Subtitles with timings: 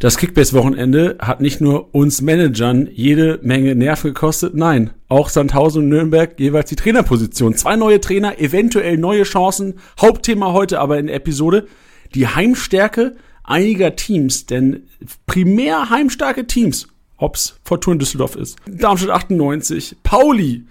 [0.00, 5.88] Das Kickbase-Wochenende hat nicht nur uns Managern jede Menge Nerven gekostet, nein, auch Sandhausen und
[5.90, 7.54] Nürnberg jeweils die Trainerposition.
[7.54, 9.74] Zwei neue Trainer, eventuell neue Chancen.
[10.00, 11.66] Hauptthema heute aber in der Episode
[12.14, 14.84] die Heimstärke einiger Teams, denn
[15.26, 16.88] primär heimstarke Teams,
[17.18, 20.64] ob's Fortuna Düsseldorf ist, Darmstadt 98, Pauli,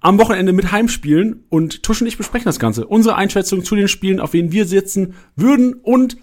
[0.00, 2.86] am Wochenende mit Heimspielen und Tusch und ich besprechen das Ganze.
[2.86, 6.16] Unsere Einschätzung zu den Spielen, auf wen wir sitzen würden und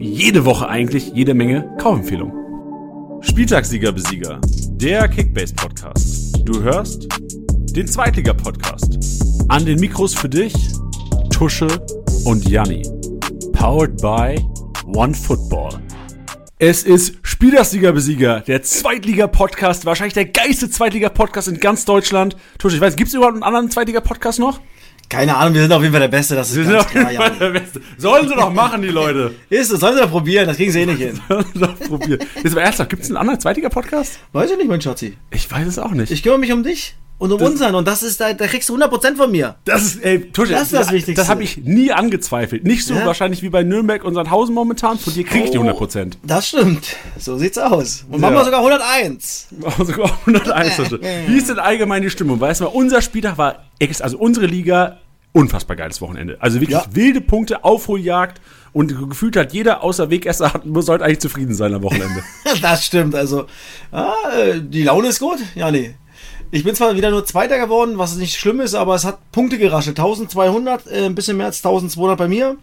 [0.00, 3.20] jede Woche eigentlich jede Menge Kaufempfehlungen.
[3.20, 6.40] Spieltagssieger-Besieger, der Kickbase-Podcast.
[6.44, 7.08] Du hörst
[7.74, 8.96] den Zweitliga-Podcast.
[9.48, 10.54] An den Mikros für dich
[11.30, 11.66] Tusche
[12.24, 12.82] und Janni.
[13.52, 14.40] Powered by
[14.86, 15.80] OneFootball.
[16.60, 22.36] Es ist Spielersieger-Besieger, der Zweitliga-Podcast, wahrscheinlich der geilste Zweitliga-Podcast in ganz Deutschland.
[22.58, 24.60] Tusche, ich weiß, gibt es überhaupt einen anderen Zweitliga-Podcast noch?
[25.08, 27.30] Keine Ahnung, wir sind auf jeden Fall der Beste, das ist ganz klar, ja.
[27.96, 29.34] Sollen sie doch machen, die Leute.
[29.48, 31.18] Ist, sollen sie doch probieren, das kriegen sie eh nicht hin.
[31.28, 32.20] Sollen sie doch probieren.
[32.42, 34.18] Jetzt mal ernsthaft, gibt es einen anderen Zweitliga-Podcast?
[34.32, 35.16] Weiß ich nicht, mein Schatzi.
[35.30, 36.12] Ich weiß es auch nicht.
[36.12, 38.68] Ich kümmere mich um dich und um Das- unseren und das ist, da, da kriegst
[38.68, 39.56] du 100% von mir.
[39.64, 41.20] Das ist, ey, Tusche, Das ist das Wichtigste.
[41.20, 42.64] Das habe ich nie angezweifelt.
[42.64, 43.04] Nicht so Ja?
[43.06, 44.98] wahrscheinlich wie bei Nürnberg und Sandhausen momentan.
[44.98, 46.18] Von dir krieg ich die 100%.
[46.22, 46.96] Das stimmt.
[47.18, 48.04] So sieht's aus.
[48.08, 48.18] Und Ja.
[48.30, 49.48] machen wir sogar 101.
[49.62, 50.76] Oh, sogar 101.
[50.76, 51.00] Tusche.
[51.26, 52.40] Wie ist denn allgemein die Stimmung?
[52.40, 53.64] Weißt du mal, unser Spieltag war,
[54.00, 54.98] also unsere Liga,
[55.32, 56.36] unfassbar geiles Wochenende.
[56.40, 56.86] Also wirklich Ja.
[56.92, 58.40] wilde Punkte, Aufholjagd
[58.72, 62.22] und gefühlt hat jeder außer Wegesser hat, sollte eigentlich zufrieden sein am Wochenende.
[62.62, 63.46] Das stimmt, also.
[63.92, 65.38] Ah, äh, die Laune ist gut.
[65.54, 65.94] Ja, nee.
[66.50, 69.58] Ich bin zwar wieder nur Zweiter geworden, was nicht schlimm ist, aber es hat Punkte
[69.58, 69.98] geraschelt.
[69.98, 72.56] 1200, äh, ein bisschen mehr als 1200 bei mir.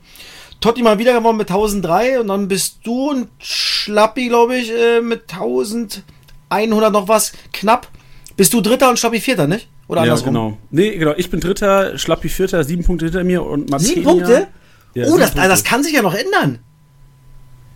[0.60, 5.02] Totti mal wieder gewonnen mit 1003 und dann bist du und Schlappi, glaube ich, äh,
[5.02, 7.88] mit 1100 noch was knapp.
[8.36, 9.68] Bist du Dritter und Schlappi Vierter, nicht?
[9.88, 10.34] Oder ja, andersrum?
[10.34, 10.58] genau.
[10.72, 11.14] Nee, genau.
[11.18, 13.94] Ich bin Dritter, Schlappi Vierter, sieben Punkte hinter mir und Martinia.
[13.94, 14.48] Sieben Punkte?
[14.96, 15.50] Ja, oh, sieben das, Punkte.
[15.50, 16.60] das kann sich ja noch ändern.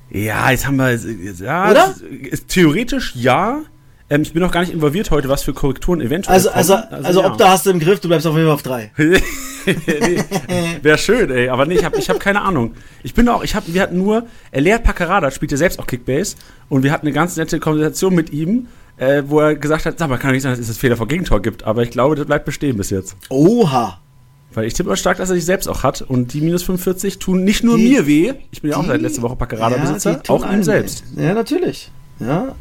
[0.10, 0.92] Ja, jetzt haben wir.
[1.46, 1.96] Ja, Oder?
[1.96, 3.62] es Ist, theoretisch ja.
[4.12, 7.06] Ähm, ich bin noch gar nicht involviert heute, was für Korrekturen eventuell Also, also, kommen.
[7.06, 7.28] also, ja.
[7.32, 8.92] ob da hast du im Griff, du bleibst auf jeden Fall auf drei.
[8.98, 10.24] nee,
[10.82, 11.50] Wäre schön, ey.
[11.50, 12.74] Aber nee, ich habe ich hab keine Ahnung.
[13.04, 15.88] Ich bin auch, ich hab, wir hatten nur, äh, Lea Packerada spielt ja selbst auch
[15.88, 16.36] Kickbase
[16.70, 18.68] und wir hatten eine ganz nette Konversation mit ihm,
[18.98, 20.98] äh, wo er gesagt hat, sag mal, kann doch nicht sein, dass es das Fehler
[20.98, 23.16] vor Gegentor gibt, aber ich glaube, das bleibt bestehen bis jetzt.
[23.30, 24.00] Oha.
[24.54, 27.20] Weil ich tippe mal stark, dass er sich selbst auch hat und die minus 45
[27.20, 30.24] tun nicht nur Die- mir weh, ich bin ja auch die- seit letzter Woche Packerada-Besitzer,
[30.24, 31.04] tun auch ihm selbst.
[31.16, 31.24] weh.
[31.26, 31.92] Ja, natürlich.
[32.20, 32.56] Ja.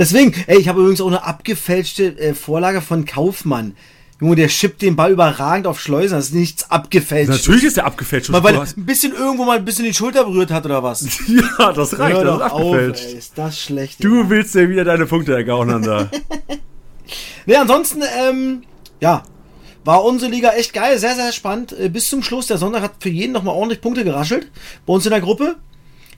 [0.00, 3.76] Deswegen, ey, ich habe übrigens auch eine abgefälschte äh, Vorlage von Kaufmann.
[4.20, 6.16] Junge, der schippt den Ball überragend auf Schleusen.
[6.16, 7.30] Das ist nichts abgefälscht.
[7.30, 8.30] Natürlich ist der abgefälscht.
[8.30, 11.02] Mal, weil er ein bisschen irgendwo mal ein bisschen die Schulter berührt hat oder was.
[11.58, 13.04] ja, das reicht, Hör das ist doch auf, abgefälscht.
[13.06, 14.02] ey, ist das schlecht.
[14.04, 16.10] Du willst dir wieder deine Punkte ergaunern da.
[17.46, 18.62] Ne, ansonsten, ähm,
[19.00, 19.22] ja,
[19.84, 21.72] war unsere Liga echt geil, sehr, sehr spannend.
[21.72, 24.50] Äh, bis zum Schluss, der Sonntag hat für jeden nochmal ordentlich Punkte geraschelt.
[24.86, 25.56] Bei uns in der Gruppe.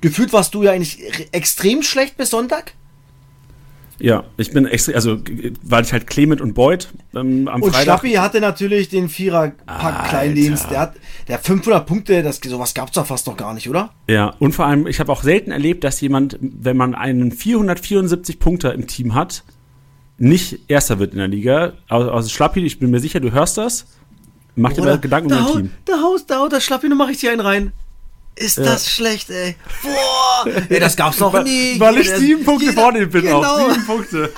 [0.01, 2.73] Gefühlt warst du ja eigentlich re- extrem schlecht bis Sonntag.
[4.03, 5.19] Ja, ich bin extra, also,
[5.63, 8.01] weil ich halt Clement und Boyd ähm, am Und Freitag.
[8.01, 10.71] Schlappi hatte natürlich den Vierer-Pack-Kleindienst.
[10.71, 10.95] Der hat
[11.29, 13.91] der hat 500 Punkte, das, sowas gab's doch fast noch gar nicht, oder?
[14.09, 18.39] Ja, und vor allem, ich habe auch selten erlebt, dass jemand, wenn man einen 474
[18.39, 19.45] Punkter im Team hat,
[20.19, 21.75] nicht Erster wird in der Liga.
[21.89, 23.87] Also, also Schlappi, ich bin mir sicher, du hörst das.
[24.55, 25.71] Mach dir mal Gedanken um da dein haut, Team.
[25.85, 27.73] Da haut, da haut der Schlappi noch mal richtig einen rein.
[28.35, 29.57] Ist das schlecht, ey.
[29.83, 31.79] Boah, ey, das gab's noch nie.
[31.79, 33.43] Weil ich sieben Punkte jeder- vor dir bin genau.
[33.45, 33.71] auch.
[33.71, 34.33] Sieben Punkte.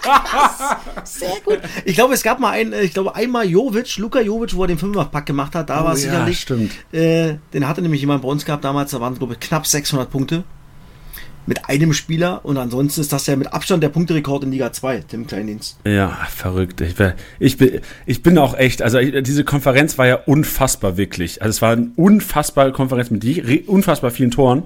[1.04, 1.60] Sehr gut.
[1.84, 4.68] Ich glaube, es gab mal einen, äh, ich glaube einmal Jovic, Luka Jovic, wo er
[4.68, 6.40] den Fünferpack gemacht hat, da Oh war es ja, sicherlich.
[6.40, 6.72] stimmt.
[6.92, 10.10] Äh, den hatte nämlich jemand bei uns gehabt damals, da waren glaube ich knapp 600
[10.10, 10.42] Punkte.
[11.46, 15.04] Mit einem Spieler und ansonsten ist das ja mit Abstand der Punkterekord in Liga 2,
[15.08, 15.78] Tim Kleindienst.
[15.86, 16.80] Ja, verrückt.
[16.80, 20.96] Ich, wär- ich, bin, ich bin auch echt, also ich, diese Konferenz war ja unfassbar,
[20.96, 21.42] wirklich.
[21.42, 24.62] Also es war eine unfassbare Konferenz mit je- unfassbar vielen Toren.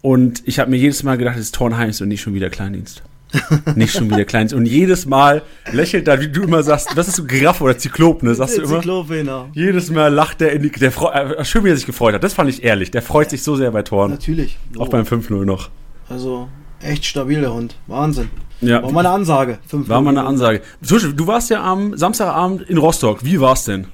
[0.00, 3.02] Und ich habe mir jedes Mal gedacht, es ist Tornheims und nicht schon wieder Kleindienst.
[3.76, 4.54] nicht schon wieder Kleindienst.
[4.54, 5.42] Und jedes Mal
[5.72, 8.34] lächelt da, wie du immer sagst, was ist so Giraffe oder Zyklop, ne?
[8.34, 8.80] Sagst du immer?
[8.80, 9.48] Zyklope, genau.
[9.54, 12.24] Jedes Mal lacht der in die, der freu, äh, schön, wie er sich gefreut hat.
[12.24, 12.90] Das fand ich ehrlich.
[12.90, 14.10] Der freut sich so sehr bei Toren.
[14.10, 14.58] Natürlich.
[14.76, 15.70] Auch beim 5-0 noch.
[16.12, 16.48] Also,
[16.80, 17.76] echt stabil, der Hund.
[17.86, 18.28] Wahnsinn.
[18.60, 18.82] Ja.
[18.82, 19.58] War mal eine Ansage.
[19.66, 20.24] Fünf War mal eine.
[20.26, 20.60] Ansage.
[20.82, 23.24] Du warst ja am Samstagabend in Rostock.
[23.24, 23.86] Wie war's denn?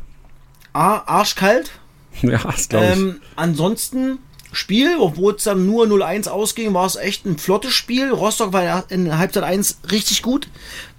[0.72, 1.70] A- Arschkalt.
[2.22, 2.92] Ja, das glaube ich.
[2.98, 4.18] Ähm, ansonsten
[4.50, 8.10] Spiel, obwohl es dann nur 0-1 ausging, war es echt ein flottes Spiel.
[8.10, 10.48] Rostock war ja in Halbzeit 1 richtig gut,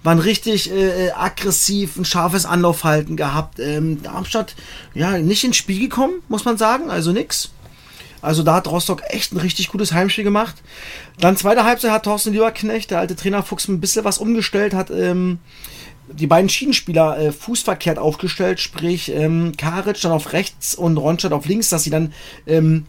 [0.02, 3.58] waren richtig äh, äh, aggressiv, ein scharfes Anlaufhalten gehabt.
[3.60, 4.54] Ähm, Darmstadt,
[4.94, 7.50] ja, nicht ins Spiel gekommen, muss man sagen, also nix.
[8.22, 10.56] Also da hat Rostock echt ein richtig gutes Heimspiel gemacht.
[11.18, 14.90] Dann zweite Halbzeit hat Thorsten Lieberknecht, der alte Trainer Fuchs, ein bisschen was umgestellt, hat
[14.90, 15.38] ähm,
[16.12, 21.46] die beiden Schienenspieler äh, fußverkehrt aufgestellt, sprich ähm, Karic dann auf rechts und Ronstadt auf
[21.46, 22.12] links, dass sie dann
[22.46, 22.86] ähm,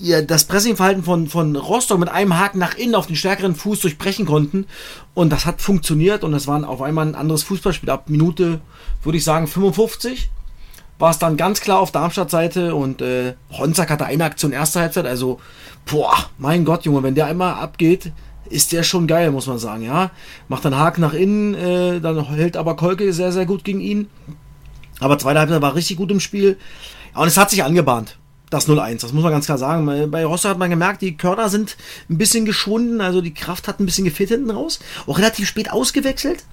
[0.00, 3.80] ihr das Pressingverhalten von, von Rostock mit einem Haken nach innen auf den stärkeren Fuß
[3.80, 4.66] durchbrechen konnten.
[5.14, 7.90] Und das hat funktioniert und es war auf einmal ein anderes Fußballspiel.
[7.90, 8.60] Ab Minute,
[9.02, 10.30] würde ich sagen, 55
[10.98, 15.06] war es dann ganz klar auf Darmstadt-Seite und äh, Honsack hatte eine Aktion erste Halbzeit.
[15.06, 15.40] Also,
[15.86, 18.12] boah, mein Gott, Junge, wenn der einmal abgeht,
[18.48, 20.10] ist der schon geil, muss man sagen, ja.
[20.48, 24.08] Macht dann Haken nach innen, äh, dann hält aber Kolke sehr, sehr gut gegen ihn.
[25.00, 26.58] Aber zweite Halbzeit war richtig gut im Spiel.
[27.14, 28.18] Und es hat sich angebahnt.
[28.50, 30.10] Das 0-1, das muss man ganz klar sagen.
[30.10, 31.76] Bei Rostock hat man gemerkt, die Körner sind
[32.08, 34.78] ein bisschen geschwunden, also die Kraft hat ein bisschen gefehlt hinten raus.
[35.06, 36.44] Auch relativ spät ausgewechselt.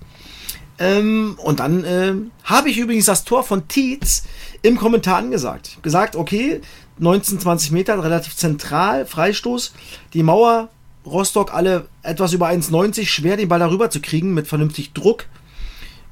[0.81, 2.13] Ähm, und dann äh,
[2.43, 4.23] habe ich übrigens das Tor von Tietz
[4.63, 5.77] im Kommentar angesagt.
[5.83, 6.61] Gesagt, okay,
[6.97, 9.73] 19, 20 Meter, relativ zentral, Freistoß.
[10.15, 10.69] Die Mauer,
[11.05, 15.25] Rostock alle etwas über 1,90, schwer den Ball darüber zu kriegen mit vernünftig Druck.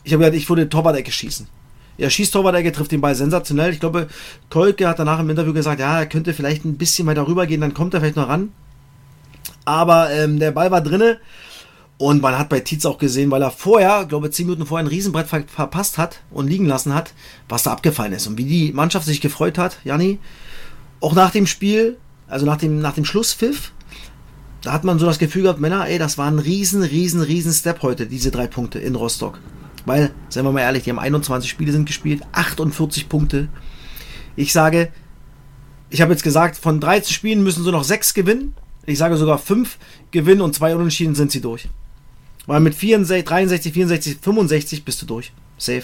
[0.03, 1.47] Ich habe gesagt, ich würde Torwart-Ecke schießen.
[1.97, 3.73] Er schießt Torwart-Ecke, trifft den Ball sensationell.
[3.73, 4.07] Ich glaube,
[4.51, 7.61] Kolke hat danach im Interview gesagt, ja, er könnte vielleicht ein bisschen weiter rüber gehen,
[7.61, 8.51] dann kommt er vielleicht noch ran.
[9.65, 11.17] Aber ähm, der Ball war drinne.
[11.99, 14.89] Und man hat bei Tietz auch gesehen, weil er vorher, glaube zehn Minuten vorher ein
[14.89, 17.13] Riesenbrett ver verpasst hat und liegen lassen hat,
[17.49, 18.25] was da abgefallen ist.
[18.25, 20.17] Und wie die Mannschaft sich gefreut hat, Janni,
[21.01, 21.97] auch nach dem Spiel,
[22.29, 23.73] also nach dem, nach dem Schlusspfiff,
[24.61, 27.51] da hat man so das Gefühl gehabt, Männer, ey, das war ein riesen, riesen, riesen
[27.51, 29.41] Step heute, diese drei Punkte in Rostock.
[29.85, 33.49] Weil, seien wir mal ehrlich, die haben 21 Spiele sind gespielt, 48 Punkte.
[34.37, 34.93] Ich sage,
[35.89, 38.55] ich habe jetzt gesagt, von 13 Spielen müssen sie noch 6 gewinnen.
[38.85, 39.77] Ich sage sogar 5
[40.11, 41.67] gewinnen und 2 Unentschieden sind sie durch.
[42.45, 45.31] Weil mit 64, 63, 64, 65 bist du durch.
[45.57, 45.83] Safe.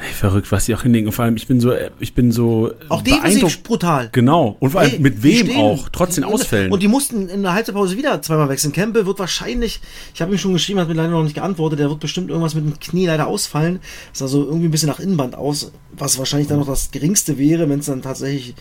[0.00, 1.08] Ey, verrückt, was sie auch hinlegen.
[1.08, 2.70] Und vor allem, ich bin so, ich bin so.
[2.88, 4.10] Auch defensiv brutal.
[4.12, 4.56] Genau.
[4.60, 6.70] Und vor allem Ey, mit wem auch, trotz den Ausfällen.
[6.70, 8.72] Und die mussten in der Halbzeitpause wieder zweimal wechseln.
[8.72, 9.80] Campbell wird wahrscheinlich,
[10.14, 12.54] ich habe ihm schon geschrieben, hat mir leider noch nicht geantwortet, der wird bestimmt irgendwas
[12.54, 13.80] mit dem Knie leider ausfallen.
[14.10, 17.36] Das sah so irgendwie ein bisschen nach Innenband aus, was wahrscheinlich dann noch das geringste
[17.36, 18.54] wäre, wenn es dann tatsächlich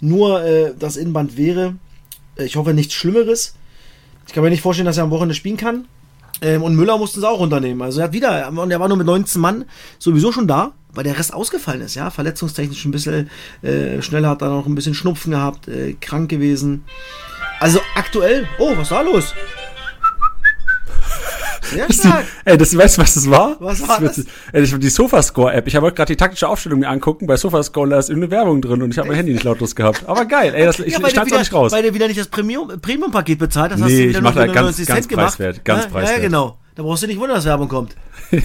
[0.00, 1.76] nur äh, das Innenband wäre.
[2.36, 3.54] Ich hoffe nichts Schlimmeres.
[4.26, 5.86] Ich kann mir nicht vorstellen, dass er am Wochenende spielen kann.
[6.44, 7.80] Ähm, und Müller mussten sie auch runternehmen.
[7.80, 9.64] Also er hat wieder, und er war nur mit 19 Mann
[9.98, 12.10] sowieso schon da, weil der Rest ausgefallen ist, ja.
[12.10, 13.30] Verletzungstechnisch ein bisschen
[13.62, 16.84] äh, schneller, hat er noch ein bisschen Schnupfen gehabt, äh, krank gewesen.
[17.60, 19.32] Also aktuell, oh, was da los?
[21.74, 22.24] Sehr stark.
[22.24, 23.56] Die, ey, das, weißt du, was das war?
[23.60, 24.16] Was war das?
[24.16, 24.26] das?
[24.52, 25.66] Ey, die Sofascore-App.
[25.66, 27.26] Ich habe gerade die taktische Aufstellung mir angucken.
[27.26, 30.04] Bei Sofascore, da ist irgendeine Werbung drin und ich habe mein Handy nicht lautlos gehabt.
[30.06, 31.72] Aber geil, ey, das, ich, ja, ich schneid's auch nicht raus.
[31.72, 34.34] Weil du wieder nicht das Premium-Paket Premium bezahlt hast, nee, hast du wieder ich mach
[34.34, 35.64] da ganz, ganz preiswert.
[35.64, 36.16] Ganz ja, preiswert.
[36.18, 36.58] Ja, genau.
[36.74, 37.94] Da brauchst du nicht wundern, dass Werbung kommt.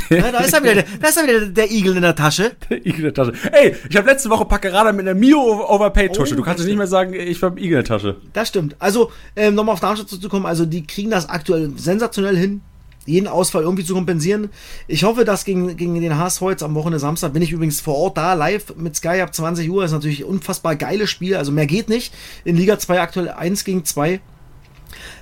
[0.09, 2.51] ja, da ist er wieder, der, da ist er wieder der Igel in der Tasche.
[2.69, 3.33] Der Igel in der Tasche.
[3.51, 6.33] Ey, ich habe letzte Woche Packerada mit einer Mio Overpaid Tasche.
[6.33, 8.17] Oh, du kannst nicht mehr sagen, ich habe Igel in der Tasche.
[8.33, 8.75] Das stimmt.
[8.77, 12.61] Also, ähm, nochmal auf Darmstadt zu kommen, also die kriegen das aktuell sensationell hin
[13.05, 14.49] jeden Ausfall irgendwie zu kompensieren.
[14.87, 17.95] Ich hoffe, dass gegen, gegen den HSV jetzt am Wochenende Samstag bin ich übrigens vor
[17.95, 19.81] Ort da, live mit Sky ab 20 Uhr.
[19.81, 21.35] Das ist natürlich ein unfassbar geiles Spiel.
[21.35, 22.13] Also mehr geht nicht.
[22.43, 24.19] In Liga 2 aktuell 1 gegen 2.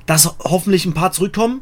[0.05, 1.61] Dass hoffentlich ein paar zurückkommen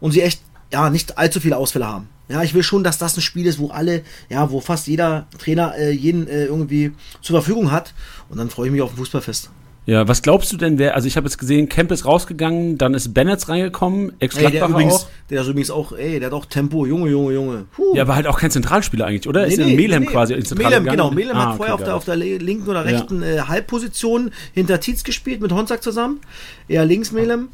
[0.00, 0.40] und sie echt
[0.72, 2.08] ja nicht allzu viele Ausfälle haben.
[2.28, 5.26] Ja, ich will schon, dass das ein Spiel ist, wo alle, ja, wo fast jeder
[5.38, 7.92] Trainer äh, jeden äh, irgendwie zur Verfügung hat.
[8.30, 9.50] Und dann freue ich mich auf ein Fußballfest.
[9.84, 12.94] Ja, was glaubst du denn, wer, also ich habe jetzt gesehen, Kemp ist rausgegangen, dann
[12.94, 15.06] ist Bennett reingekommen, ex ey, der, übrigens, auch.
[15.28, 17.64] der ist übrigens auch, ey, der hat auch Tempo, Junge, Junge, Junge.
[17.74, 17.96] Puh.
[17.96, 19.44] Ja, aber halt auch kein Zentralspieler eigentlich, oder?
[19.44, 20.08] Nee, ist nee, Melem nee.
[20.08, 22.68] quasi ins Zentrale Melem, genau, Melem ah, hat vorher okay, auf, der, auf der linken
[22.68, 23.28] oder rechten ja.
[23.28, 26.20] äh, Halbposition hinter Tietz gespielt, mit Honsack zusammen.
[26.68, 27.48] Er links Melem.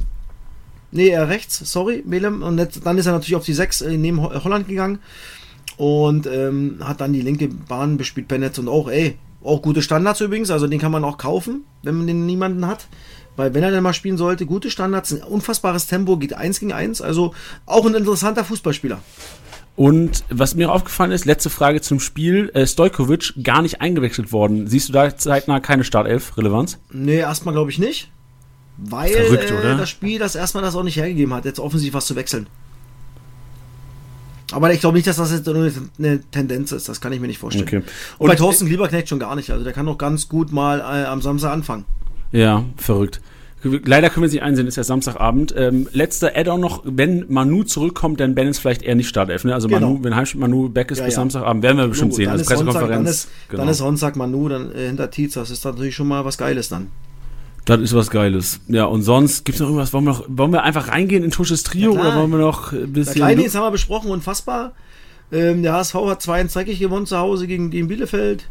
[0.91, 2.43] Nee, er rechts, sorry, Melem.
[2.43, 4.99] Und jetzt, dann ist er natürlich auf die 6 äh, neben Holland gegangen
[5.79, 10.21] und ähm, hat dann die linke Bahn bespielt, Bennett und auch, ey, auch gute Standards
[10.21, 12.87] übrigens, also den kann man auch kaufen, wenn man den niemanden hat.
[13.37, 16.73] Weil wenn er denn mal spielen sollte, gute Standards, ein unfassbares Tempo, geht 1 gegen
[16.73, 17.35] 1, also
[17.67, 19.01] auch ein interessanter Fußballspieler.
[19.77, 24.67] Und was mir aufgefallen ist, letzte Frage zum Spiel, äh, Stojkovic gar nicht eingewechselt worden.
[24.67, 26.81] Siehst du da zeitnah keine Startelf-Relevanz?
[26.91, 28.11] Nee, erstmal glaube ich nicht.
[28.77, 32.07] Weil Verrückt, äh, das Spiel das erstmal das auch nicht hergegeben hat, jetzt offensiv was
[32.07, 32.49] zu wechseln.
[34.52, 36.88] Aber ich glaube nicht, dass das jetzt nur eine Tendenz ist.
[36.88, 37.67] Das kann ich mir nicht vorstellen.
[37.67, 37.76] Okay.
[37.76, 37.84] Und,
[38.19, 39.50] Und bei Thorsten Lieberknecht schon gar nicht.
[39.50, 41.84] Also der kann doch ganz gut mal äh, am Samstag anfangen.
[42.32, 43.20] Ja, verrückt.
[43.62, 45.52] Leider können wir es nicht einsehen, ist ja Samstagabend.
[45.56, 49.43] Ähm, letzter Add-on noch, wenn Manu zurückkommt, dann Ben ist vielleicht eher nicht Startelf.
[49.43, 49.52] Ne?
[49.52, 49.81] Also genau.
[49.81, 51.20] Manu, wenn Heimspiel Manu back ist ja, bis ja.
[51.22, 52.31] Samstagabend, werden wir bestimmt Logo, sehen.
[52.31, 52.90] Also Pressekonferenz.
[52.90, 53.62] Dann ist, genau.
[53.62, 55.34] dann ist Sonntag Manu dann äh, hinter Tietz.
[55.34, 56.88] Das ist natürlich schon mal was Geiles dann.
[57.69, 58.60] Das ist was Geiles.
[58.69, 59.93] Ja, und sonst gibt es noch irgendwas?
[59.93, 62.72] Wollen wir, noch, wollen wir einfach reingehen in Tusches Trio ja, oder wollen wir noch
[62.72, 63.17] ein bisschen.
[63.17, 64.72] Kleine, haben wir besprochen, unfassbar.
[65.31, 68.48] Ähm, der HSV hat 2 1 dreckig gewonnen zu Hause gegen, gegen Bielefeld.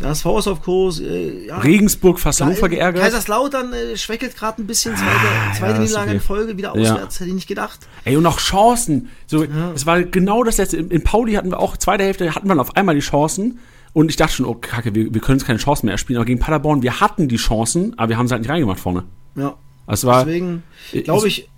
[0.00, 0.98] Der HSV ist auf Kurs.
[0.98, 1.58] Äh, ja.
[1.58, 3.02] Regensburg fast Hannover geärgert.
[3.02, 4.96] Kaiserslautern äh, schwächelt gerade ein bisschen.
[4.96, 6.14] Zweite, ah, zweite ja, Niederlage okay.
[6.14, 7.16] in Folge, wieder auswärts.
[7.16, 7.20] Ja.
[7.20, 7.80] Hätte ich nicht gedacht.
[8.04, 9.10] Ey, und noch Chancen.
[9.26, 10.78] So, Es war genau das letzte.
[10.78, 13.58] In Pauli hatten wir auch, zweite Hälfte hatten wir auf einmal die Chancen.
[13.92, 16.18] Und ich dachte schon, oh Kacke, wir, wir können jetzt keine Chance mehr erspielen.
[16.18, 19.04] Aber gegen Paderborn, wir hatten die Chancen, aber wir haben sie halt nicht reingemacht vorne.
[19.34, 19.56] Ja.
[19.86, 20.62] Es war, Deswegen
[21.04, 21.48] glaube ich,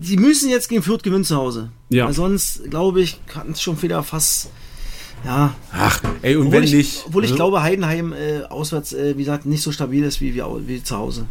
[0.00, 1.70] sie müssen jetzt gegen Fürth gewinnen zu Hause.
[1.88, 2.06] Ja.
[2.06, 4.50] Weil sonst, glaube ich, kann es schon wieder fast.
[5.24, 5.54] Ja.
[5.72, 7.04] ach, ey, und Obwohl wenn ich, nicht.
[7.06, 10.34] obwohl ich also- glaube, Heidenheim äh, auswärts, äh, wie gesagt, nicht so stabil ist wie,
[10.34, 11.26] wie, wie zu Hause.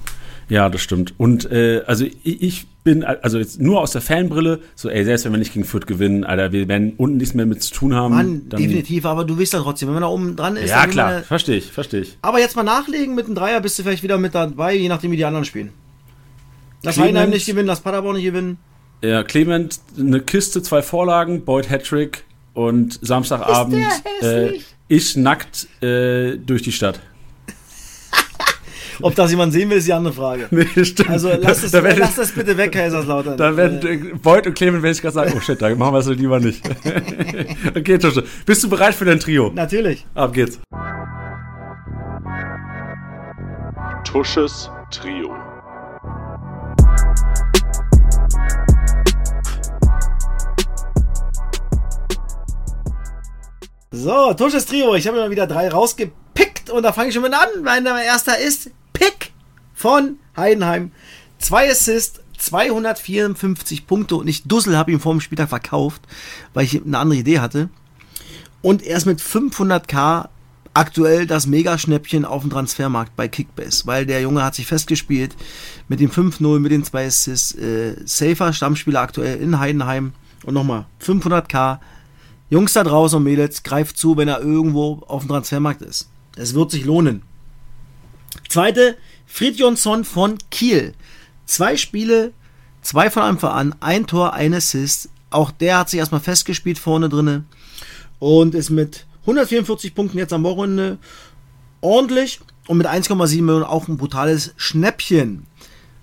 [0.52, 1.14] Ja, das stimmt.
[1.18, 5.24] Und äh, also ich, ich bin, also jetzt nur aus der Fanbrille, so, ey, selbst
[5.24, 7.96] wenn wir nicht gegen Fürth gewinnen, Alter, wir werden unten nichts mehr mit zu tun
[7.96, 8.14] haben.
[8.16, 10.70] Mann, dann- definitiv, aber du weißt ja trotzdem, wenn man da oben dran ist.
[10.70, 12.18] Ja, dann klar, man- verstehe ich, verstehe ich.
[12.22, 15.12] Aber jetzt mal nachlegen mit einem Dreier, bist du vielleicht wieder mit dabei, je nachdem,
[15.12, 15.70] wie die anderen spielen.
[16.84, 18.58] Lass Heidenheim nicht gewinnen, lass Paderborn nicht gewinnen.
[19.02, 23.86] Ja, Clement, eine Kiste, zwei Vorlagen, Boyd Hattrick und Samstagabend
[24.22, 27.00] äh, ich nackt äh, durch die Stadt.
[29.02, 30.48] Ob das jemand sehen will, ist die andere Frage.
[30.52, 31.10] Nee, stimmt.
[31.10, 33.38] Also lass das, da werden, lass das bitte weg, Kaiserslautern.
[33.38, 36.00] da werden Äh, Boyd und Clement, wenn ich gerade sagen, oh shit, da machen wir
[36.00, 36.62] es lieber nicht.
[37.76, 39.52] okay, Tusche, bist du bereit für dein Trio?
[39.54, 40.06] Natürlich.
[40.14, 40.60] Ab geht's.
[44.04, 45.34] Tusches Trio.
[53.92, 54.96] So, Tusches Trio.
[54.96, 57.48] Ich habe mal wieder drei rausgepickt und da fange ich schon mit an.
[57.64, 59.34] Mein erster ist Pick
[59.74, 60.92] von Heidenheim.
[61.40, 66.04] Zwei Assists, 254 Punkte und ich Dussel habe ihn vor dem Spieltag verkauft,
[66.54, 67.70] weil ich eine andere Idee hatte.
[68.62, 70.30] Und er ist mit 500k
[70.76, 75.36] aktuell das Mega-Schnäppchen auf dem Transfermarkt bei Kickbase, weil der Junge hat sich festgespielt
[75.88, 77.56] mit dem 5-0, mit den zwei Assists.
[77.56, 80.14] Äh, safer Stammspieler aktuell in Heidenheim.
[80.44, 81.80] Und nochmal 500k.
[82.52, 86.10] Jungs da draußen und Mädels, greift zu, wenn er irgendwo auf dem Transfermarkt ist.
[86.36, 87.24] Es wird sich lohnen.
[88.50, 90.94] Zweite, Fridjonsson von Kiel.
[91.46, 92.34] Zwei Spiele,
[92.82, 95.10] zwei von Anfang an, ein Tor, ein Assist.
[95.30, 97.46] Auch der hat sich erstmal festgespielt vorne drinne
[98.20, 100.98] und ist mit 144 Punkten jetzt am Wochenende
[101.80, 105.46] ordentlich und mit 1,7 Millionen auch ein brutales Schnäppchen.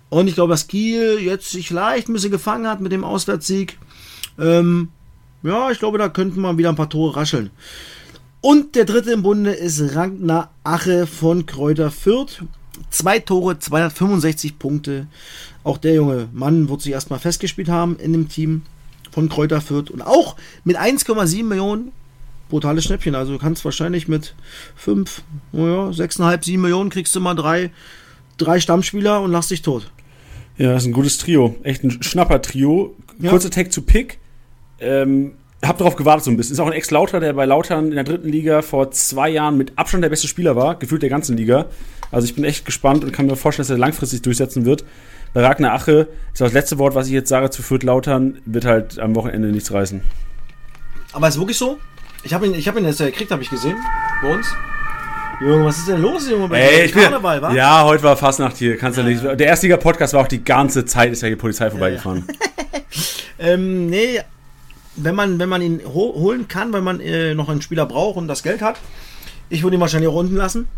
[0.08, 3.78] Und ich glaube, dass Kiel jetzt sich vielleicht ein bisschen gefangen hat mit dem Auswärtssieg.
[4.38, 4.88] Ähm,
[5.42, 7.50] ja, ich glaube, da könnten man wieder ein paar Tore rascheln.
[8.40, 12.44] Und der dritte im Bunde ist Ragnar Ache von Kräuter Fürth.
[12.90, 15.08] Zwei Tore, 265 Punkte.
[15.64, 18.62] Auch der junge Mann wird sich erstmal festgespielt haben in dem Team
[19.10, 19.90] von Kräuter Fürth.
[19.90, 21.92] Und auch mit 1,7 Millionen
[22.48, 23.14] brutales Schnäppchen.
[23.14, 24.34] Also du kannst wahrscheinlich mit
[24.76, 27.70] 5, naja, 6,5, 7 Millionen kriegst du mal drei,
[28.36, 29.90] drei Stammspieler und lass dich tot.
[30.56, 31.56] Ja, das ist ein gutes Trio.
[31.62, 32.96] Echt ein Schnapper-Trio.
[33.20, 33.30] Ja.
[33.30, 34.18] Kurzer Take zu Pick.
[34.80, 35.34] Ähm,
[35.64, 36.52] hab darauf gewartet so ein bisschen.
[36.54, 39.72] Ist auch ein Ex-Lauter, der bei Lautern in der dritten Liga vor zwei Jahren mit
[39.76, 41.66] Abstand der beste Spieler war, gefühlt der ganzen Liga.
[42.10, 44.84] Also ich bin echt gespannt und kann mir vorstellen, dass er langfristig durchsetzen wird.
[45.34, 48.64] Bei Ragnar Ache ist das letzte Wort, was ich jetzt sage zu Fürth Lautern, wird
[48.64, 50.00] halt am Wochenende nichts reißen.
[51.12, 51.78] Aber ist wirklich so?
[52.22, 53.76] Ich habe ihn, ich habe ihn jetzt ja gekriegt, habe ich gesehen.
[54.22, 54.46] Bei uns.
[55.40, 56.48] Junge, was ist denn los, Junge?
[56.48, 57.52] Bei Ey, ich bin, Karneval, wa?
[57.52, 59.22] ja, heute war Fastnacht hier, kannst ja nicht.
[59.22, 62.24] Der Erstliga-Podcast war auch die ganze Zeit, ist ja hier Polizei vorbeigefahren.
[63.40, 64.20] Ähm, nee,
[65.02, 68.16] wenn man, wenn man ihn ho holen kann, wenn man äh, noch einen Spieler braucht
[68.16, 68.78] und das Geld hat,
[69.50, 70.68] ich würde ihn wahrscheinlich auch unten lassen.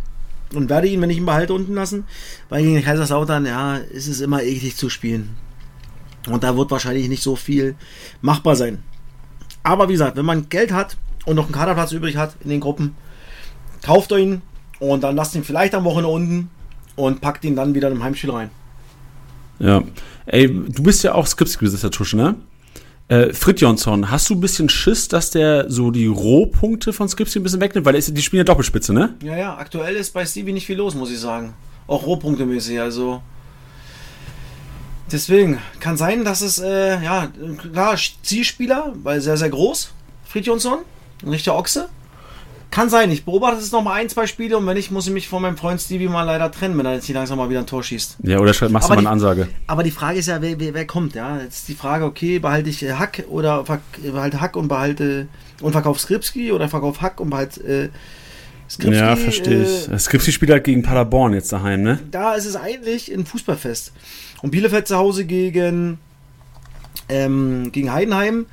[0.52, 2.04] Und werde ihn, wenn ich ihn behalte, unten lassen.
[2.48, 5.36] Weil gegen Kaiserslautern, ja, ist es immer eklig zu spielen.
[6.28, 7.76] Und da wird wahrscheinlich nicht so viel
[8.20, 8.82] machbar sein.
[9.62, 12.60] Aber wie gesagt, wenn man Geld hat und noch einen Kaderplatz übrig hat in den
[12.60, 12.96] Gruppen,
[13.82, 14.42] kauft euch ihn
[14.80, 16.50] und dann lasst ihn vielleicht am Wochenende unten
[16.96, 18.50] und packt ihn dann wieder im Heimspiel rein.
[19.58, 19.82] Ja.
[20.26, 22.36] Ey, du bist ja auch Skriptbesitzer, Tusche, ne?
[23.10, 27.42] Äh, Fridjonsson, hast du ein bisschen Schiss, dass der so die Rohpunkte von Skripsi ein
[27.42, 27.84] bisschen wegnimmt?
[27.84, 29.16] Weil ist, die spielen ja Doppelspitze, ne?
[29.20, 31.54] Ja, ja, aktuell ist bei Stevie nicht viel los, muss ich sagen.
[31.88, 33.20] Auch rohpunktemäßig, also.
[35.10, 37.32] Deswegen, kann sein, dass es, äh, ja,
[37.72, 39.92] klar, Zielspieler, weil sehr, sehr groß,
[40.26, 40.78] Fridjonsson,
[41.24, 41.88] ein richtiger Ochse.
[42.70, 45.12] Kann sein, ich beobachte es noch mal ein, zwei Spiele und wenn nicht, muss ich
[45.12, 47.58] mich von meinem Freund Stevie mal leider trennen, wenn er jetzt hier langsam mal wieder
[47.58, 48.18] ein Tor schießt.
[48.22, 49.48] Ja, oder machst Aber du mal die- eine Ansage.
[49.66, 51.38] Aber die Frage ist ja, wer, wer, wer kommt, ja?
[51.40, 53.64] Jetzt ist die Frage, okay, behalte ich äh, Hack oder
[54.02, 55.26] behalte Hack und behalte
[55.60, 57.88] und verkauf Skripski oder verkauf Hack und behalte äh,
[58.70, 58.94] Skripski.
[59.00, 59.90] Ja, verstehe ich.
[59.90, 61.98] Äh, Skripsi spielt halt gegen Paderborn jetzt daheim, ne?
[62.12, 63.92] da ist es eigentlich ein Fußballfest.
[64.42, 65.98] Und Bielefeld zu Hause gegen,
[67.08, 68.46] ähm, gegen Heidenheim.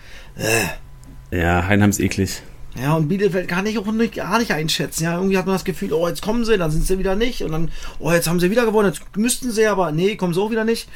[1.31, 2.41] Ja, Heidenheim ist eklig.
[2.79, 5.03] Ja, und Bielefeld kann ich auch nicht, gar nicht einschätzen.
[5.03, 7.41] Ja, irgendwie hat man das Gefühl, oh, jetzt kommen sie, dann sind sie wieder nicht.
[7.43, 10.41] Und dann, oh, jetzt haben sie wieder gewonnen, jetzt müssten sie, aber nee, kommen sie
[10.41, 10.88] auch wieder nicht.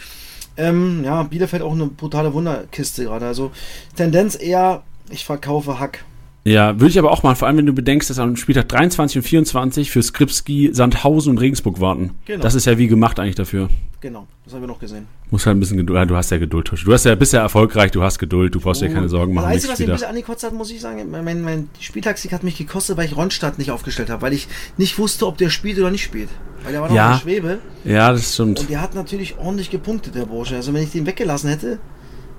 [0.57, 3.25] Ähm, ja, Bielefeld auch eine brutale Wunderkiste gerade.
[3.25, 3.51] Also
[3.95, 6.03] Tendenz eher, ich verkaufe Hack.
[6.43, 9.17] Ja, würde ich aber auch mal, vor allem wenn du bedenkst, dass am Spieltag 23
[9.17, 12.12] und 24 für Skripski, Sandhausen und Regensburg warten.
[12.25, 12.41] Genau.
[12.41, 13.69] Das ist ja wie gemacht eigentlich dafür.
[14.00, 15.05] Genau, das haben wir noch gesehen.
[15.29, 16.83] Muss halt ein bisschen Geduld, ja, du hast ja Geduld, Tusch.
[16.83, 19.45] Du hast ja, bist ja erfolgreich, du hast Geduld, du brauchst dir keine Sorgen machen.
[19.45, 22.41] Das Einzige, was mich ein bisschen angekotzt hat, muss ich sagen, mein, mein Spieltagssieg hat
[22.43, 25.77] mich gekostet, weil ich Ronstadt nicht aufgestellt habe, weil ich nicht wusste, ob der spielt
[25.77, 26.29] oder nicht spielt.
[26.63, 27.05] Weil der war noch Ja.
[27.05, 28.62] in der Schwebe Ja, das stimmt.
[28.62, 30.55] und der hat natürlich ordentlich gepunktet, der Bursche.
[30.55, 31.77] Also wenn ich den weggelassen hätte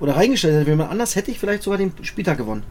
[0.01, 2.63] oder reingestellt hätte, jemand anders, hätte ich vielleicht sogar den Spieltag gewonnen.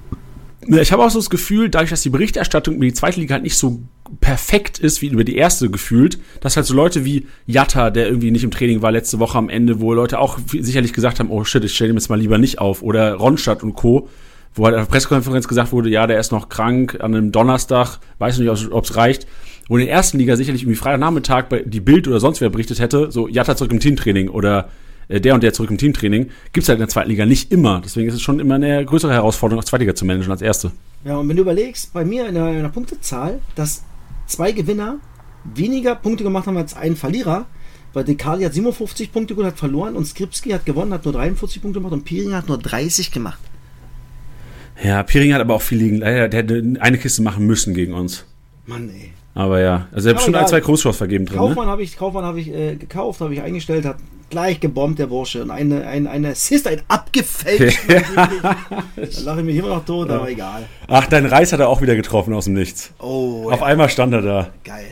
[0.67, 3.35] Ja, Ich habe auch so das Gefühl, dadurch, dass die Berichterstattung über die zweite Liga
[3.35, 3.81] halt nicht so
[4.21, 8.31] perfekt ist wie über die erste gefühlt, dass halt so Leute wie Jatta, der irgendwie
[8.31, 11.45] nicht im Training war letzte Woche am Ende, wo Leute auch sicherlich gesagt haben, oh
[11.45, 14.09] shit, ich stelle ihm jetzt mal lieber nicht auf, oder Ronstadt und Co.,
[14.55, 17.99] wo halt auf der Pressekonferenz gesagt wurde, ja, der ist noch krank an einem Donnerstag,
[18.19, 19.27] weiß nicht, ob es reicht.
[19.69, 22.79] Wo in der ersten Liga sicherlich irgendwie Freitagnachmittag bei die Bild oder sonst wer berichtet
[22.79, 24.69] hätte, so Jatta zurück im Teamtraining oder
[25.13, 27.81] äh, der und der zurück im Teamtraining, gibt's halt in der zweiten Liga nicht immer.
[27.85, 30.73] Deswegen ist es schon immer eine größere Herausforderung, auch zweite Liga zu managen als erste.
[31.05, 33.83] Ja, und wenn du überlegst, bei mir in der, in der Punktezahl, dass
[34.27, 34.99] zwei Gewinner
[35.45, 37.47] weniger Punkte gemacht haben als ein Verlierer,
[37.93, 41.61] weil Dekali hat 57 Punkte gut, hat verloren und Skripski hat gewonnen, hat nur 43
[41.61, 43.41] Punkte gemacht und Pieringer hat nur 30 gemacht.
[44.83, 45.99] Ja, Piering hat aber auch viel liegen.
[45.99, 48.25] Leider, der hätte eine Kiste machen müssen gegen uns.
[48.67, 49.13] Mann, ey.
[49.35, 51.39] Aber ja, also er hat schon ein, zwei Großschuss vergeben drin.
[51.39, 51.47] Ne?
[51.47, 53.97] Kaufmann habe ich, Kaufmann habe ich äh, gekauft, habe ich eingestellt, hat
[54.29, 55.43] gleich gebombt, der Bursche.
[55.43, 57.81] Und eine, eine, eine Assist, ein abgefälscht.
[57.89, 58.57] da
[59.25, 60.65] lache ich mich immer noch tot, aber egal.
[60.89, 62.93] Ach, dein Reis hat er auch wieder getroffen aus dem Nichts.
[62.99, 64.51] Oh, Auf ja, einmal stand er da.
[64.65, 64.87] geil.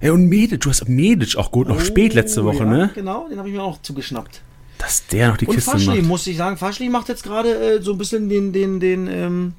[0.00, 2.90] Ey, und Medic, du hast Medic auch gut, noch spät letzte Woche, Oh, ja, ne?
[2.94, 4.42] Genau, den habe ich mir auch zugeschnappt.
[4.76, 6.08] Dass der noch die Und Kiste Faschli, macht.
[6.08, 6.58] muss ich sagen.
[6.58, 9.52] Faschli macht jetzt gerade äh, so ein bisschen den, den, den, ähm,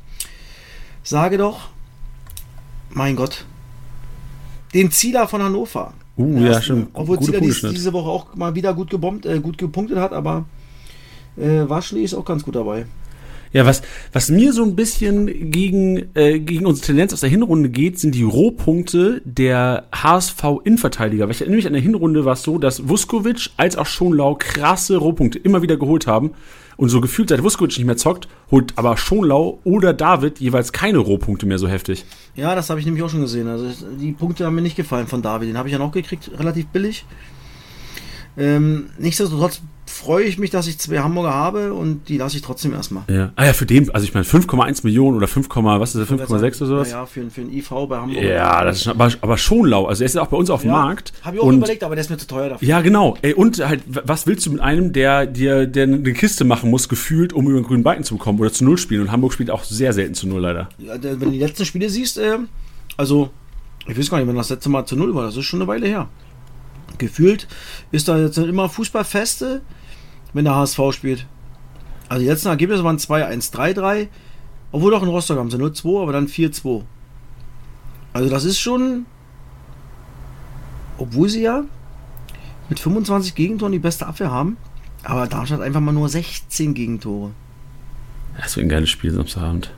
[1.01, 1.69] sage doch,
[2.91, 3.45] mein Gott,
[4.75, 5.94] den Zieler von Hannover.
[6.17, 6.88] Uh, Ja, schon.
[6.94, 10.46] Obwohl Zieler dies, diese Woche auch mal wieder gut gebombt, äh, gut gepunktet hat, aber
[11.38, 12.86] äh, Waschli ist auch ganz gut dabei.
[13.55, 17.69] Ja, was, was mir so ein bisschen gegen, äh, gegen unsere Tendenz aus der Hinrunde
[17.69, 21.24] geht, sind die Rohpunkte der HSV-Innenverteidiger.
[21.24, 24.35] Weil ich erinnere mich an der Hinrunde war es so, dass Vuskovic als auch Schonlau
[24.35, 26.31] krasse Rohpunkte immer wieder geholt haben.
[26.75, 30.97] Und so gefühlt, seit Vuskovic nicht mehr zockt, holt aber Schonlau oder David jeweils keine
[30.97, 32.03] Rohpunkte mehr so heftig.
[32.35, 33.47] Ja, das habe ich nämlich auch schon gesehen.
[33.47, 35.47] Also die Punkte haben mir nicht gefallen von David.
[35.47, 37.05] Den habe ich ja noch gekriegt, relativ billig.
[38.38, 39.62] Ähm, nichtsdestotrotz
[39.95, 43.03] freue ich mich, dass ich zwei Hamburger habe und die lasse ich trotzdem erstmal.
[43.09, 43.31] Ja.
[43.35, 46.57] Ah ja, für den, also ich meine 5,1 Millionen oder 5, was ist das, 5,6
[46.57, 46.91] oder sowas?
[46.91, 48.22] Ja, ja für, für einen IV bei Hamburg.
[48.22, 50.72] Ja, das ist aber, aber Schonlau, also er ist ja auch bei uns auf dem
[50.72, 51.13] Markt.
[51.22, 52.67] Habe ich auch und überlegt, aber der ist mir zu teuer dafür.
[52.67, 53.15] Ja, genau.
[53.22, 56.89] Ey, und halt, was willst du mit einem, der dir der eine Kiste machen muss,
[56.89, 59.01] gefühlt, um über den grünen Balken zu bekommen oder zu Null spielen?
[59.01, 60.70] Und Hamburg spielt auch sehr selten zu Null, leider.
[60.77, 62.37] Ja, wenn du die letzten Spiele siehst, äh,
[62.98, 63.29] also
[63.87, 65.67] ich weiß gar nicht, wenn das letzte Mal zu Null war, das ist schon eine
[65.67, 66.09] Weile her.
[66.98, 67.48] Gefühlt
[67.91, 69.61] ist da jetzt immer Fußballfeste,
[70.35, 71.25] wenn der HSV spielt.
[72.09, 74.09] Also die letzten Ergebnisse waren 2-1, 3-3,
[74.74, 76.83] obwohl doch in Rostock haben sie 0-2, aber dann 4-2.
[78.11, 79.05] Also das ist schon,
[80.98, 81.63] obwohl sie ja
[82.67, 84.57] mit 25 Gegentoren die beste Abwehr haben,
[85.03, 87.31] aber Darmstadt einfach mal nur 16 Gegentore.
[88.37, 89.74] Das wird ein geiles Spiel Samstagabend.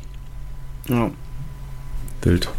[0.89, 1.11] Ja.
[2.23, 2.49] Wild.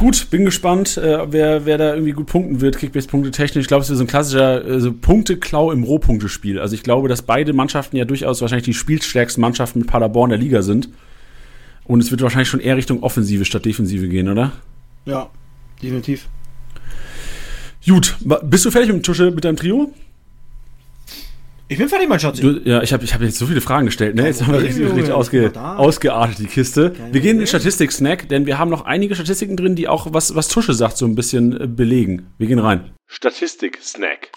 [0.00, 3.62] Gut, bin gespannt, äh, wer, wer da irgendwie gut punkten wird, Kickbase-Punkte technisch.
[3.62, 6.58] Ich glaube, es ist so ein klassischer äh, so Punkteklau im Rohpunktespiel.
[6.58, 10.38] Also ich glaube, dass beide Mannschaften ja durchaus wahrscheinlich die spielstärksten Mannschaften mit Paderborn der
[10.38, 10.90] Liga sind.
[11.84, 14.52] Und es wird wahrscheinlich schon eher Richtung Offensive statt Defensive gehen, oder?
[15.06, 15.30] Ja,
[15.82, 16.28] definitiv.
[17.86, 19.92] Gut, bist du fertig mit dem Tusche mit deinem Trio?
[21.66, 22.40] Ich bin fertig, mein Schatz.
[22.40, 24.16] Du, ja, ich habe ich hab jetzt so viele Fragen gestellt.
[24.16, 24.26] Ne?
[24.26, 26.92] Jetzt haben wir richtig, richtig Ich ausge, ausgeartet, die Kiste.
[27.10, 27.46] Wir gehen in den.
[27.46, 31.06] Statistik-Snack, denn wir haben noch einige Statistiken drin, die auch, was, was Tusche sagt, so
[31.06, 32.26] ein bisschen äh, belegen.
[32.36, 32.90] Wir gehen rein.
[33.06, 34.30] Statistik-Snack.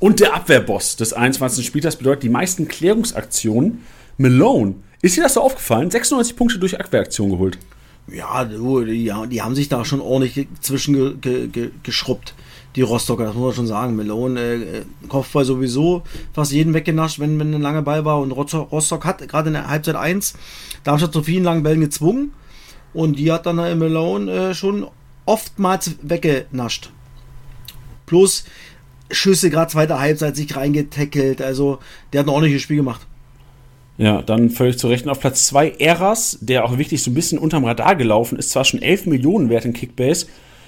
[0.00, 1.66] Und der Abwehrboss des 21.
[1.66, 3.84] Spieltags bedeutet die meisten Klärungsaktionen.
[4.16, 4.76] Malone.
[5.02, 5.90] Ist dir das so aufgefallen?
[5.90, 7.58] 96 Punkte durch Abwehraktion geholt.
[8.06, 11.70] Ja, die, die haben sich da schon ordentlich zwischen ge, ge,
[12.76, 13.96] die Rostocker, das muss man schon sagen.
[13.96, 18.20] Melone, äh, Kopfball sowieso fast jeden weggenascht, wenn, wenn ein langer Ball war.
[18.20, 20.34] Und Rostock, Rostock hat gerade in der Halbzeit 1
[20.82, 22.32] Darmstadt zu vielen langen Bällen gezwungen.
[22.92, 24.86] Und die hat dann äh, Melone äh, schon
[25.24, 26.90] oftmals weggenascht.
[28.06, 28.44] Plus
[29.10, 31.40] Schüsse, gerade zweite Halbzeit, sich reingetackelt.
[31.40, 31.78] Also,
[32.12, 33.06] der hat ein ordentliches Spiel gemacht.
[33.96, 37.38] Ja, dann völlig zu Recht auf Platz 2 Eras, der auch wirklich so ein bisschen
[37.38, 40.26] unterm Radar gelaufen ist, zwar schon 11 Millionen wert in Kickbase.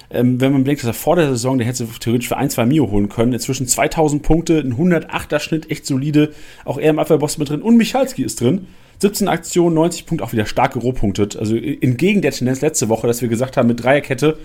[0.08, 2.66] Ähm, wenn man bedenkt, dass er vor der Saison, der hätte theoretisch für 1, 2
[2.66, 3.32] Mio holen können.
[3.32, 6.32] Inzwischen 2000 Punkte, ein 108er Schnitt, echt solide.
[6.64, 8.68] Auch er im Abwehrboss mit drin und Michalski ist drin.
[8.98, 11.36] 17 Aktionen, 90 Punkte, auch wieder stark gerohpunktet.
[11.36, 14.38] Also entgegen der Tendenz letzte Woche, dass wir gesagt haben, mit Dreierkette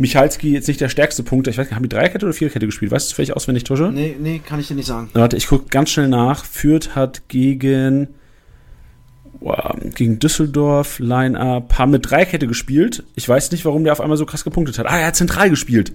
[0.00, 1.46] Michalski jetzt nicht der stärkste Punkt.
[1.46, 2.90] Ich weiß nicht, haben die Dreierkette oder Viererkette gespielt?
[2.90, 3.92] Weißt du vielleicht auswendig, Tusche?
[3.92, 5.10] Nee, nee, kann ich dir nicht sagen.
[5.12, 6.46] Warte, ich gucke ganz schnell nach.
[6.46, 8.08] Fürth hat gegen,
[9.40, 13.04] wow, gegen Düsseldorf, Line-Up, haben mit Dreierkette gespielt.
[13.14, 14.86] Ich weiß nicht, warum der auf einmal so krass gepunktet hat.
[14.86, 15.92] Ah, er hat zentral gespielt.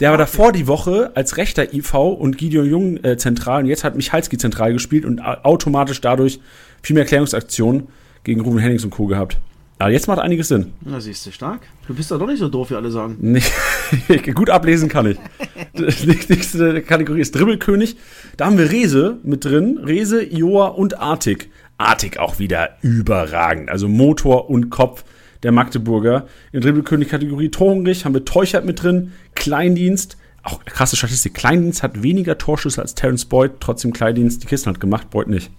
[0.00, 3.84] Der war davor die Woche als rechter IV und Gideon Jung äh, zentral und jetzt
[3.84, 6.40] hat Michalski zentral gespielt und automatisch dadurch
[6.82, 7.88] viel mehr Klärungsaktionen
[8.24, 9.06] gegen Ruben Hennings und Co.
[9.06, 9.38] gehabt.
[9.78, 10.72] Aber jetzt macht einiges Sinn.
[10.80, 11.60] Na, siehst du, stark.
[11.86, 13.16] Du bist doch doch nicht so doof, wie alle sagen.
[13.20, 13.52] Nicht,
[14.34, 15.18] gut ablesen kann ich.
[15.78, 17.96] Die nächste Kategorie ist Dribbelkönig.
[18.38, 19.78] Da haben wir Rese mit drin.
[19.78, 21.50] Rese, Ioa und Artig.
[21.76, 23.68] Artig auch wieder überragend.
[23.68, 25.04] Also Motor und Kopf
[25.42, 26.26] der Magdeburger.
[26.52, 29.12] In Dribbelkönig-Kategorie Torhungrig haben wir Teuchert mit drin.
[29.34, 30.16] Kleindienst.
[30.42, 31.34] Auch krasse Statistik.
[31.34, 33.52] Kleindienst hat weniger Torschüsse als Terence Boyd.
[33.60, 35.10] Trotzdem Kleindienst die Kisten hat gemacht.
[35.10, 35.50] Boyd nicht.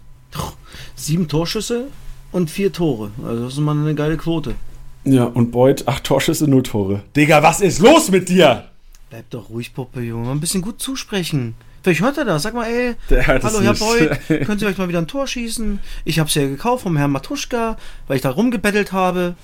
[0.96, 1.86] Sieben Torschüsse
[2.32, 3.12] und vier Tore.
[3.26, 4.56] Also das ist mal eine geile Quote.
[5.04, 7.02] Ja, und Boyd, acht Torschüsse, null Tore.
[7.16, 8.66] Digga, was ist los mit dir?
[9.10, 10.26] Bleib doch ruhig, Puppe, Junge.
[10.26, 11.56] Mal ein bisschen gut zusprechen.
[11.82, 12.44] Vielleicht hört er das.
[12.44, 13.80] Sag mal, ey, Der hallo Herr nicht.
[13.80, 14.10] Boy,
[14.44, 15.80] können Sie euch mal wieder ein Tor schießen?
[16.04, 19.36] Ich hab's ja gekauft vom Herrn Matuschka, weil ich da rumgebettelt habe.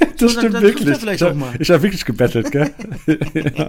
[0.18, 0.96] Das So, stimmt dann- wirklich.
[0.98, 1.22] vielleicht
[1.60, 2.70] ich habe wirklich gebettelt, gell?
[3.56, 3.68] ja,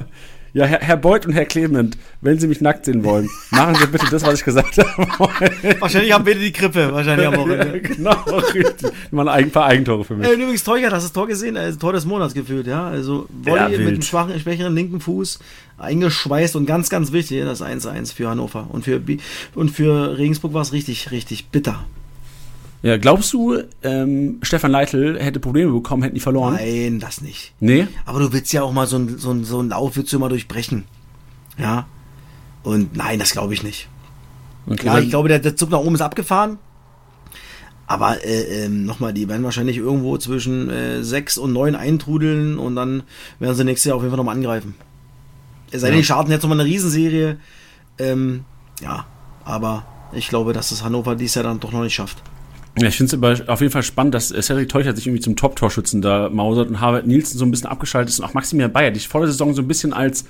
[0.53, 3.85] ja Herr, Herr Beuth und Herr Clement, wenn Sie mich nackt sehen wollen, machen Sie
[3.87, 5.51] bitte das, was ich gesagt habe.
[5.79, 7.81] Wahrscheinlich haben beide die Grippe, wahrscheinlich am ja, Wochenende.
[7.81, 8.13] genau,
[8.53, 8.91] richtig.
[9.11, 10.27] Mal ein paar Eigentore für mich.
[10.27, 11.55] Äh, übrigens, Teuchert, hast du das Tor gesehen?
[11.55, 12.87] Also, Tor des Monats gefühlt, ja.
[12.87, 15.39] Also Volley Ja, mit dem schwachen, schwächeren linken Fuß
[15.77, 18.67] eingeschweißt und ganz, ganz wichtig, das 1-1 für Hannover.
[18.71, 19.01] Und für,
[19.55, 21.85] und für Regensburg war es richtig, richtig bitter.
[22.81, 26.53] Ja, glaubst du, ähm, Stefan Leitl hätte Probleme bekommen, hätten die verloren?
[26.55, 27.53] Nein, das nicht.
[27.59, 27.87] Nee?
[28.05, 30.17] Aber du willst ja auch mal so ein, so ein, so ein Lauf willst du
[30.17, 30.85] immer durchbrechen.
[31.57, 31.87] Ja.
[32.63, 33.89] Und nein, das glaube ich nicht.
[34.65, 36.57] Okay, dann- ich glaube, der, der Zug nach oben ist abgefahren.
[37.85, 42.75] Aber äh, ähm, nochmal, die werden wahrscheinlich irgendwo zwischen äh, sechs und neun eintrudeln und
[42.75, 43.03] dann
[43.39, 44.75] werden sie nächstes Jahr auf jeden Fall nochmal angreifen.
[45.71, 46.01] Es sei denn, Ja.
[46.01, 47.37] die starten jetzt nochmal eine Riesenserie.
[47.97, 48.45] Ähm,
[48.81, 49.05] ja,
[49.43, 52.21] aber ich glaube, dass das Hannover dies Jahr dann doch noch nicht schafft.
[52.81, 55.35] Ja, ich finde es auf jeden Fall spannend, dass äh, Cedric Teuchert sich irgendwie zum
[55.35, 58.91] Top-Torschützen da mausert und Harvard Nielsen so ein bisschen abgeschaltet ist und auch Maximilian Bayer,
[58.91, 60.25] die ich vor der Saison so ein bisschen als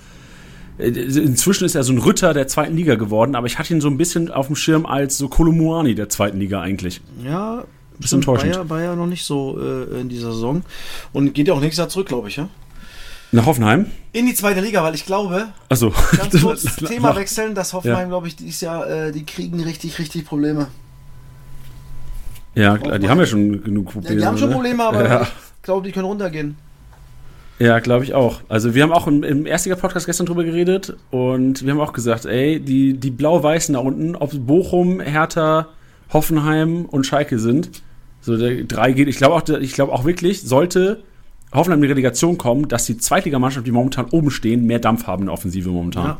[0.77, 3.81] äh, inzwischen ist er so ein Ritter der zweiten Liga geworden, aber ich hatte ihn
[3.81, 7.01] so ein bisschen auf dem Schirm als so Kolomuani der zweiten Liga eigentlich.
[7.23, 7.65] Ja,
[7.99, 8.53] Bisschen enttäuschend.
[8.53, 10.63] Bayer, Bayer noch nicht so äh, in dieser Saison.
[11.11, 12.47] Und geht ja auch nächstes Jahr zurück, glaube ich, ja?
[13.33, 13.87] Nach Hoffenheim?
[14.13, 18.03] In die zweite Liga, weil ich glaube, Also ganz kurz das Thema wechseln, dass Hoffenheim,
[18.03, 18.07] Ja.
[18.07, 20.67] glaube ich, dieses Jahr, äh, die kriegen richtig, richtig Probleme.
[22.55, 24.15] Ja, klar, die haben ja schon genug Ja, Probleme.
[24.19, 24.55] die haben schon ne?
[24.55, 25.21] Probleme, aber Ja.
[25.21, 26.55] ich glaube, die können runtergehen.
[27.59, 28.39] Ja, glaube ich auch.
[28.47, 32.25] Also wir haben auch im, im Erstliga-Podcast gestern drüber geredet und wir haben auch gesagt,
[32.25, 35.67] ey, die, die Blau-Weißen da unten, ob es Bochum, Hertha,
[36.13, 37.69] Hoffenheim und Schalke sind,
[38.21, 41.01] so der drei geht, ich glaube auch, ich glaube auch wirklich, sollte
[41.53, 45.23] Hoffenheim in die Relegation kommen, dass die Zweitligamannschaft, die momentan oben stehen, mehr Dampf haben
[45.23, 46.05] in der Offensive momentan.
[46.05, 46.17] Ja,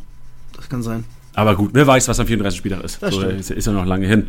[0.58, 1.06] das kann sein.
[1.36, 2.58] Aber gut, wer weiß, was am 34.
[2.58, 3.02] Spieltag ist.
[3.02, 4.28] Das so, ist, ist ja noch lange hin.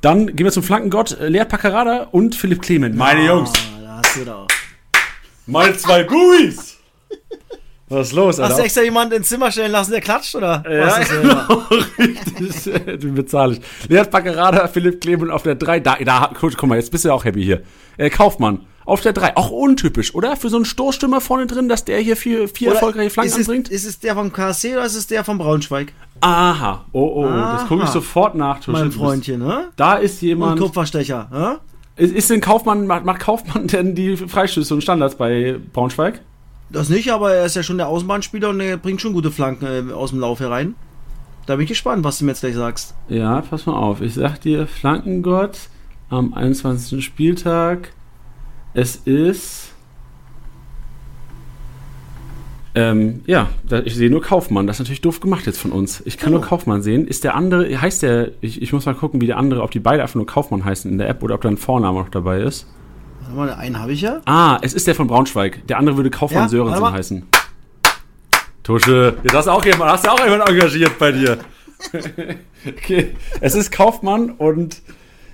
[0.00, 2.94] Dann gehen wir zum Flankengott, äh, Leert Paccarada und Philipp Clement.
[2.96, 4.46] Meine Jungs, Ah, da hast du da.
[5.46, 6.76] meine zwei Guis.
[7.90, 10.62] Was ist los, Hast du extra jemanden ins Zimmer stellen lassen, der klatscht, oder?
[10.70, 11.62] Ja, genau,
[11.98, 12.84] richtig.
[13.00, 13.88] Den bezahle ich.
[13.88, 15.80] Leert Paccarada, Philipp Clement auf der 3.
[15.80, 17.62] Da, da, guck, guck mal, jetzt bist du auch happy hier.
[17.96, 19.36] Äh, Kaufmann auf der 3.
[19.36, 20.36] Auch untypisch, oder?
[20.36, 23.38] Für so einen Stoßstürmer vorne drin, dass der hier vier, vier Oder erfolgreiche Flanken ist
[23.38, 23.68] es, anbringt?
[23.68, 25.92] ist es der vom KSC oder ist es der vom Braunschweig?
[26.20, 26.84] Aha.
[26.92, 27.28] Oh, oh, oh.
[27.28, 27.92] Das gucke ich Aha.
[27.92, 28.58] sofort nach.
[28.58, 28.72] Tusche.
[28.72, 29.68] Mein Freundchen, ne?
[29.76, 30.60] Da ist Und jemand.
[30.60, 31.58] Kupferstecher, ne?
[31.96, 36.20] Ist, ist denn Kaufmann, macht, macht Kaufmann denn die Freistöße und Standards bei Braunschweig?
[36.70, 39.90] Das nicht, aber er ist ja schon der Außenbahnspieler und er bringt schon gute Flanken
[39.90, 40.74] äh, aus dem Lauf herein.
[41.46, 42.94] Da bin ich gespannt, was du mir jetzt gleich sagst.
[43.08, 44.02] Ja, pass mal auf.
[44.02, 45.58] Ich sag dir, Flankengott
[46.10, 47.02] am 21.
[47.04, 47.92] Spieltag.
[48.78, 49.72] Es ist.
[52.76, 53.48] Ähm, ja,
[53.84, 54.68] ich sehe nur Kaufmann.
[54.68, 56.00] Das ist natürlich doof gemacht jetzt von uns.
[56.04, 56.36] Ich kann Oh.
[56.36, 57.08] nur Kaufmann sehen.
[57.08, 59.80] Ist der andere, heißt der, ich, ich muss mal gucken, wie der andere, ob die
[59.80, 62.38] beide einfach nur Kaufmann heißen in der App oder ob da ein Vorname noch dabei
[62.40, 62.68] ist.
[63.22, 64.20] Warte mal, einen habe ich ja.
[64.26, 65.66] Ah, es ist der von Braunschweig.
[65.66, 67.22] Der andere würde Kaufmann Ja, Sörensen heißen.
[68.62, 71.38] Tusche, jetzt hast du auch jemand, hast du auch jemand engagiert bei dir.
[72.68, 74.82] okay, es ist Kaufmann und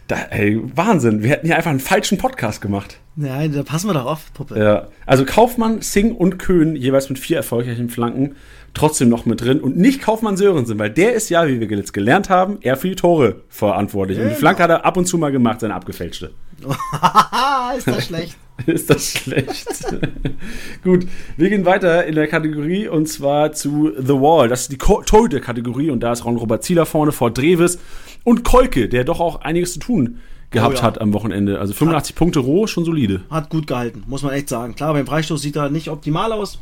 [0.08, 3.00] da, ey, Wahnsinn, wir hätten hier einfach einen falschen Podcast gemacht.
[3.16, 4.58] Nein, da passen wir doch auf, Puppe.
[4.58, 8.34] Ja, also Kaufmann, Singh und Köhn jeweils mit vier erfolgreichen Flanken
[8.74, 11.92] trotzdem noch mit drin und nicht Kaufmann Sörensen, weil der ist ja, wie wir jetzt
[11.94, 14.18] gelernt haben, eher für die Tore verantwortlich.
[14.18, 14.40] Und die Genau.
[14.40, 16.32] Flanke hat er ab und zu mal gemacht, seine abgefälschte.
[17.78, 18.36] Ist das schlecht.
[18.66, 19.66] Ist das schlecht?
[20.84, 24.48] Gut, wir gehen weiter in der Kategorie und zwar zu The Wall.
[24.48, 27.78] Das ist die Ko- Torhüter-Kategorie und da ist Ron-Robert Zieler vorne vor Dreves
[28.22, 30.82] und Kolke, der doch auch einiges zu tun gehabt Oh ja.
[30.84, 31.58] hat am Wochenende.
[31.58, 33.22] Also 85 Punkte roh, schon solide.
[33.28, 34.76] Hat gut gehalten, muss man echt sagen.
[34.76, 36.60] Klar, beim Freistoß sieht er nicht optimal aus,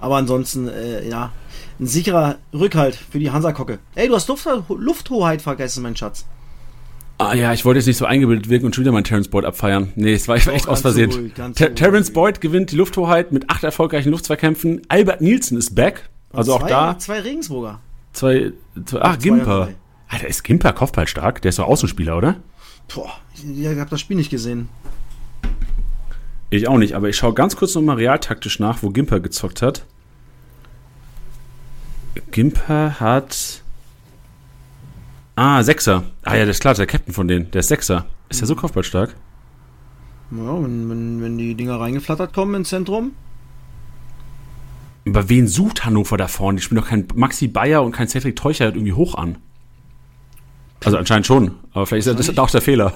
[0.00, 1.32] Aber ansonsten, äh, ja,
[1.78, 3.78] ein sicherer Rückhalt für die Hansa-Kocke.
[3.94, 6.24] Ey, du hast Luft, Lufthoheit vergessen, mein Schatz.
[7.18, 9.46] Ah ja, ich wollte jetzt nicht so eingebildet wirken und schon wieder meinen Terence Boyd
[9.46, 9.90] abfeiern.
[9.96, 11.10] Nee, es war, ich war echt aus Versehen.
[11.10, 14.82] Ruhig, Ter Terence Boyd gewinnt die Lufthoheit mit acht erfolgreichen Luftzweikämpfen.
[14.88, 16.10] Albert Nielsen ist back.
[16.32, 16.98] Also zwei, auch da.
[16.98, 17.80] Zwei Regensburger.
[18.12, 18.52] Zwei,
[18.84, 19.70] zwei ach, Gimper.
[20.08, 21.40] Alter, ist Gimper Kopfballstark?
[21.40, 22.36] Der ist doch Außenspieler, oder?
[22.94, 24.68] Boah, ich habe das Spiel nicht gesehen.
[26.50, 29.84] Ich auch nicht, aber ich schaue ganz kurz nochmal realtaktisch nach, wo Gimper gezockt hat.
[32.30, 33.62] Gimper hat.
[35.36, 36.04] Ah, Sechser.
[36.22, 37.50] Ah ja, das ist klar, der Captain von denen.
[37.50, 38.06] Der ist Sechser.
[38.30, 39.14] Ist der so kopfballstark?
[40.30, 43.12] Ja, wenn, wenn, wenn die Dinger reingeflattert kommen ins Zentrum.
[45.06, 46.56] Aber wen sucht Hannover da vorne?
[46.56, 49.36] Die spielen doch kein Maxi Bayer und kein Cedric Teucher irgendwie hoch an.
[50.84, 52.92] Also anscheinend schon, aber vielleicht ist das auch der Fehler.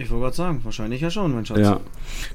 [0.00, 1.58] Ich wollte gerade sagen, wahrscheinlich ja schon, mein Schatz.
[1.58, 1.80] Ja.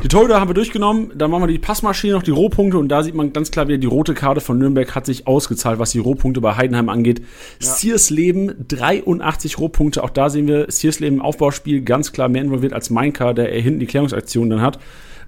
[0.04, 3.04] Die Torhüter haben wir durchgenommen, dann machen wir die Passmaschine noch, die Rohpunkte und da
[3.04, 6.00] sieht man ganz klar wieder, die rote Karte von Nürnberg hat sich ausgezahlt, was die
[6.00, 7.20] Rohpunkte bei Heidenheim angeht.
[7.20, 7.26] Ja.
[7.70, 12.90] Siersleben 83 Rohpunkte, auch da sehen wir Siersleben im Aufbauspiel ganz klar mehr involviert als
[12.90, 14.80] Mainka, der hinten die Klärungsaktion dann hat.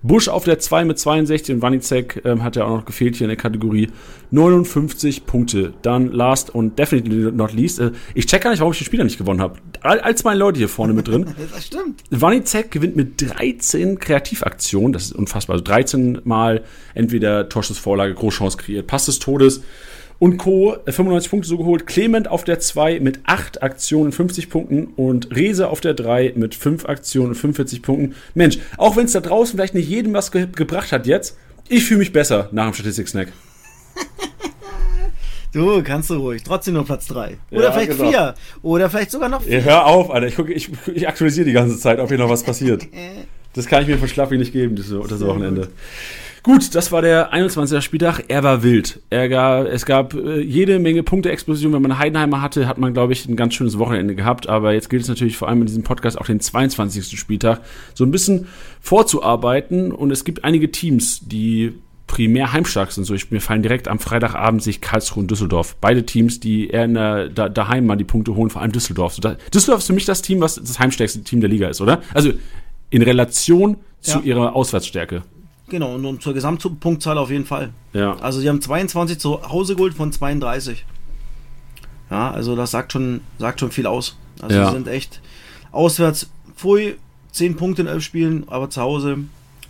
[0.08, 3.26] Busch auf der 2 mit 62 und Wanizek ähm, hat ja auch noch gefehlt hier
[3.26, 3.90] in der Kategorie.
[4.32, 5.74] 59 Punkte.
[5.82, 7.80] Dann last und definitely not least.
[7.80, 9.60] Äh, ich check gar nicht, warum ich den Spieler nicht gewonnen habe.
[9.82, 11.26] Als meine Leute hier vorne mit drin.
[11.52, 12.04] das stimmt.
[12.12, 14.94] Wanizek gewinnt mit 13 Kreativaktionen.
[14.94, 15.56] Das ist unfassbar.
[15.56, 16.64] Also 13 Mal
[16.94, 19.62] entweder Torschussvorlage, Großchance kreiert, Pass des Todes
[20.20, 20.78] und Co.
[20.86, 21.88] 95 äh, Punkte so geholt.
[21.88, 26.56] Clement auf der 2 mit 8 Aktionen 50 Punkten und Rese auf der 3 mit
[26.56, 28.16] 5 Aktionen 45 Punkten.
[28.34, 31.84] Mensch, auch wenn es da draußen vielleicht nicht jedem was ge gebracht hat jetzt, ich
[31.84, 33.32] fühle mich besser nach dem Statistik-Snack.
[35.56, 36.44] Du, kannst du ruhig.
[36.44, 37.38] Trotzdem nur Platz 3.
[37.50, 38.12] Oder ja, vielleicht 4.
[38.12, 38.34] Genau.
[38.62, 39.60] Oder vielleicht sogar noch 4.
[39.60, 40.28] Ja, hör auf, Alter.
[40.28, 42.86] Ich, guck, ich, ich aktualisiere die ganze Zeit, ob hier noch was passiert.
[43.54, 45.62] Das kann ich mir von Schlaffi nicht geben, das, das Wochenende.
[45.62, 45.72] Gut,
[46.72, 47.84] das war der 21.
[47.84, 48.26] Spieltag.
[48.28, 49.02] Er war wild.
[49.10, 51.74] Er gab, es gab äh, jede Menge Punkte-Explosion.
[51.74, 54.48] Wenn man Heidenheimer hatte, hat man, glaube ich, ein ganz schönes Wochenende gehabt.
[54.48, 57.20] Aber jetzt gilt es natürlich vor allem in diesem Podcast auch den 22.
[57.20, 57.62] Spieltag
[57.94, 58.48] so ein bisschen
[58.80, 59.92] vorzuarbeiten.
[59.92, 61.74] Und es gibt einige Teams, die
[62.08, 63.06] primär heimstark sind.
[63.06, 65.76] So, ich, mir fallen direkt am Freitagabend sich Karlsruhe und Düsseldorf.
[65.82, 69.14] Beide Teams, die eher in der, da, daheim mal die Punkte holen, vor allem Düsseldorf.
[69.14, 71.82] So, da, Düsseldorf ist für mich das Team, was das heimstärkste Team der Liga ist,
[71.82, 72.02] oder?
[72.14, 72.32] Also
[72.90, 74.24] in Relation zu ja.
[74.24, 75.24] ihrer Auswärtsstärke.
[75.68, 77.72] Genau, und, und zur Gesamtpunktzahl auf jeden Fall.
[77.94, 78.16] Ja.
[78.18, 80.86] Also sie haben 22 zu Hause geholt von 32.
[82.12, 84.16] Ja, also das sagt schon, sagt schon viel aus.
[84.42, 84.68] Also ja.
[84.68, 85.22] sie sind echt
[85.72, 86.96] auswärts Pfui,
[87.32, 89.18] 10 Punkte in 11 Spielen, aber zu Hause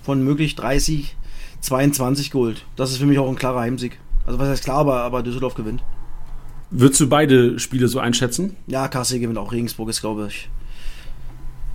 [0.03, 1.15] von möglich 30,
[1.61, 2.65] 22 geholt.
[2.75, 3.97] Das ist für mich auch ein klarer Heimsieg.
[4.25, 5.81] Also was heißt klar, aber, aber Düsseldorf gewinnt.
[6.71, 8.57] Würdest du beide Spiele so einschätzen?
[8.67, 9.51] Ja, KC gewinnt auch.
[9.51, 10.49] Regensburg ist, glaube ich,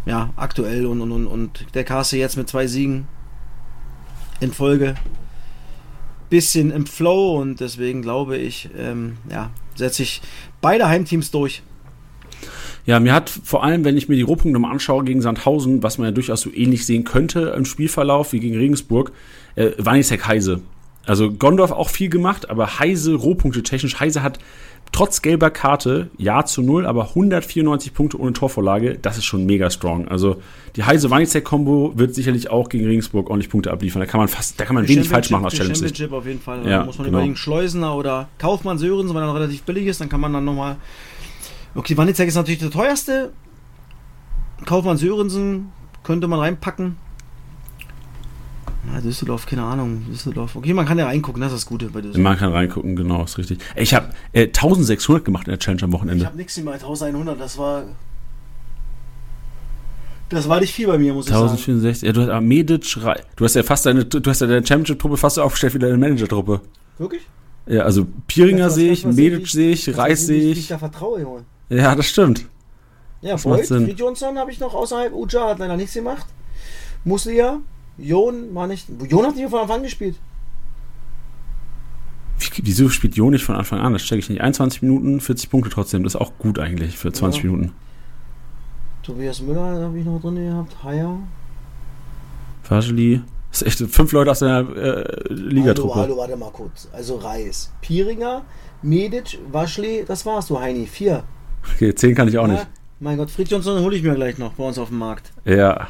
[0.04, 3.06] ja, aktuell und, und, und der KC jetzt mit zwei Siegen
[4.40, 4.94] in Folge
[6.30, 10.22] bisschen im Flow und deswegen glaube ich, ähm, ja, setze ich
[10.60, 11.62] beide Heimteams durch.
[12.86, 15.98] Ja, mir hat vor allem, wenn ich mir die Rohpunkte mal anschaue gegen Sandhausen, was
[15.98, 19.12] man ja durchaus so ähnlich sehen könnte im Spielverlauf wie gegen Regensburg,
[19.56, 20.62] äh, Wanisek Heise.
[21.04, 24.00] Also Gondorf auch viel gemacht, aber Heise Rohpunkte technisch.
[24.00, 24.38] Heise hat
[24.92, 29.70] trotz gelber Karte, ja zu null, aber 194 Punkte ohne Torvorlage, das ist schon mega
[29.70, 30.08] strong.
[30.08, 30.40] Also
[30.76, 34.00] die heise wanizek kombo wird sicherlich auch gegen Regensburg ordentlich Punkte abliefern.
[34.00, 36.40] Da kann man fast, da kann man wenig falsch machen aus Challenge Championship auf jeden
[36.40, 36.66] Fall.
[36.68, 37.18] Ja, muss man genau.
[37.18, 40.44] überlegen, Schleusener oder Kaufmann Sörensen, weil er noch relativ billig ist, dann kann man dann
[40.44, 40.76] nochmal.
[41.74, 43.32] Okay, Wanizek ist natürlich der teuerste.
[44.66, 45.72] Kaufmann Sörensen
[46.02, 46.96] könnte man reinpacken.
[48.86, 50.06] Ja, Düsseldorf, keine Ahnung.
[50.10, 50.56] Düsseldorf.
[50.56, 52.22] Okay, man kann ja reingucken, das ist das Gute bei Düsseldorf.
[52.22, 53.58] Man kann reingucken, genau, ist richtig.
[53.76, 56.22] Ich habe äh, 1600 gemacht in der Challenge am Wochenende.
[56.22, 57.84] Ich habe nichts mehr, 1100, das war.
[60.30, 62.02] Das war nicht viel bei mir, muss 1064.
[62.02, 62.06] ich sagen.
[62.06, 65.16] 1064, ja, du hast Medic, du hast ja fast deine, du hast ja deine Championship-Truppe
[65.16, 66.60] fast so aufgestellt wie deine Manager-Truppe.
[66.98, 67.22] Wirklich?
[67.66, 70.58] Ja, also Piringer sehe ich, Medic sehe ich, Reis sehe ich.
[70.58, 71.44] Ich da vertraue, Junge.
[71.68, 72.46] Ja, das stimmt.
[73.22, 75.12] Ja, Boyd, Fried Johnson habe ich noch außerhalb.
[75.12, 76.26] Uja hat leider nichts gemacht.
[77.04, 77.60] Muslia,
[78.00, 78.86] Jon war nicht.
[79.08, 80.16] Jon hat nicht von Anfang an gespielt.
[82.62, 83.92] Wieso spielt Jon nicht von Anfang an?
[83.92, 84.40] Das checke ich nicht.
[84.40, 86.02] 21 Minuten, 40 Punkte trotzdem.
[86.02, 87.50] Das ist auch gut eigentlich für 20 ja.
[87.50, 87.72] Minuten.
[89.02, 90.76] Tobias Müller habe ich noch drin gehabt.
[90.82, 91.18] Haya.
[92.62, 93.22] Fajli.
[93.50, 95.94] Das ist echt fünf Leute aus der äh, Ligatruppe.
[95.94, 96.88] Hallo, hallo, warte mal kurz.
[96.92, 98.42] Also Reis, Piringer,
[98.82, 100.86] Medic, Waschli, das war's, du Heini.
[100.86, 101.24] Vier.
[101.74, 102.66] Okay, zehn kann ich auch ja, nicht.
[103.00, 105.32] Mein Gott, Fried Johnson hole ich mir gleich noch bei uns auf dem Markt.
[105.44, 105.88] Ja.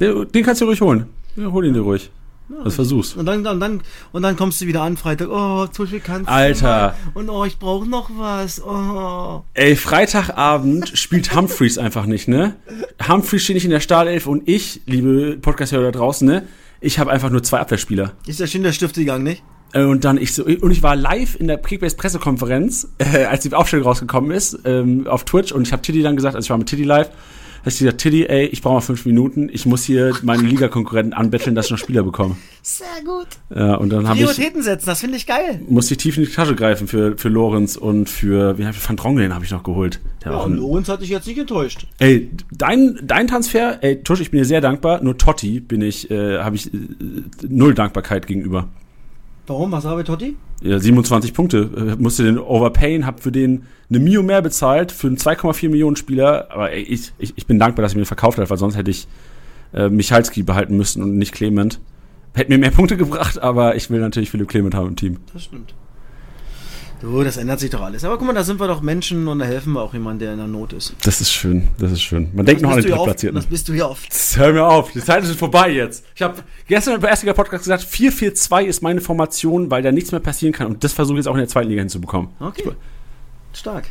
[0.00, 1.06] Den, den kannst du ruhig holen.
[1.36, 2.10] Ja, hol ihn dir ruhig.
[2.48, 3.14] Ja, das versuch's.
[3.14, 3.80] Und dann, dann, dann,
[4.12, 5.28] und dann kommst du wieder an Freitag.
[5.30, 6.94] Oh, zu viel kannst Alter.
[7.14, 8.62] Und oh, ich brauche noch was.
[8.64, 9.42] Oh.
[9.54, 12.54] Ey, Freitagabend spielt Humphreys einfach nicht, ne?
[13.08, 16.46] Humphreys steht nicht in der Startelf und ich, liebe Podcast-Hörer da draußen, ne?
[16.80, 18.12] Ich habe einfach nur zwei Abwehrspieler.
[18.26, 19.42] Ist der Schindler Stift gegangen, nicht?
[19.72, 23.42] Äh, Und dann ich so, und ich war live in der Kickbase Pressekonferenz, äh, als
[23.42, 26.50] die Aufstellung rausgekommen ist, ähm, auf Twitch und ich habe Tiddy dann gesagt, also ich
[26.50, 27.10] war mit Tiddy live,
[27.66, 31.12] da ich gesagt, Tiddy, ey, ich brauche mal fünf Minuten, ich muss hier meine Ligakonkurrenten
[31.12, 32.36] anbetteln, dass ich noch Spieler bekomme.
[32.62, 33.26] Sehr gut.
[33.52, 35.60] Ja, und dann habe ich, Prioritäten setzen, das finde ich geil.
[35.68, 38.96] musste ich tief in die Tasche greifen für, für Lorenz und für, wie ich, Van
[38.96, 39.98] Drongelen habe ich noch geholt.
[40.24, 41.88] Der Ja, ein, Lorenz hat dich jetzt nicht enttäuscht.
[41.98, 46.08] ey, dein, dein Transfer, ey, Tusch, ich bin dir sehr dankbar, nur Totti bin ich,
[46.08, 46.78] äh, habe ich äh,
[47.48, 48.68] null Dankbarkeit gegenüber.
[49.46, 49.72] Warum?
[49.72, 50.36] Was habe Totti?
[50.62, 51.70] Ja, 27 Punkte.
[51.76, 55.96] Äh, musste den overpayen, hab für den eine Mio mehr bezahlt, für einen 2,4 Millionen
[55.96, 56.50] Spieler.
[56.50, 58.90] Aber ich, ich, ich bin dankbar, dass ich mir den verkauft hat, weil sonst hätte
[58.90, 59.06] ich
[59.72, 61.80] äh, Michalski behalten müssen und nicht Clement.
[62.34, 65.18] Hätte mir mehr Punkte gebracht, aber ich will natürlich Philipp Clement haben im Team.
[65.32, 65.74] Das stimmt.
[67.00, 68.04] Du, das ändert sich doch alles.
[68.04, 70.32] Aber guck mal, da sind wir doch Menschen und da helfen wir auch jemandem, der
[70.32, 70.94] in der Not ist.
[71.04, 72.30] Das ist schön, das ist schön.
[72.34, 73.36] Man denkt Das noch an den Drittplatzierten.
[73.36, 74.04] Das bist du ja oft.
[74.04, 76.04] Jetzt Hör mir auf, die Zeit ist vorbei jetzt.
[76.14, 80.20] Ich habe gestern beim ersten Podcast gesagt, 4-4-2 ist meine Formation, weil da nichts mehr
[80.20, 80.68] passieren kann.
[80.68, 82.30] Und das versuche ich jetzt auch in der zweiten Liga hinzubekommen.
[82.40, 82.72] Okay.
[83.52, 83.88] Stark.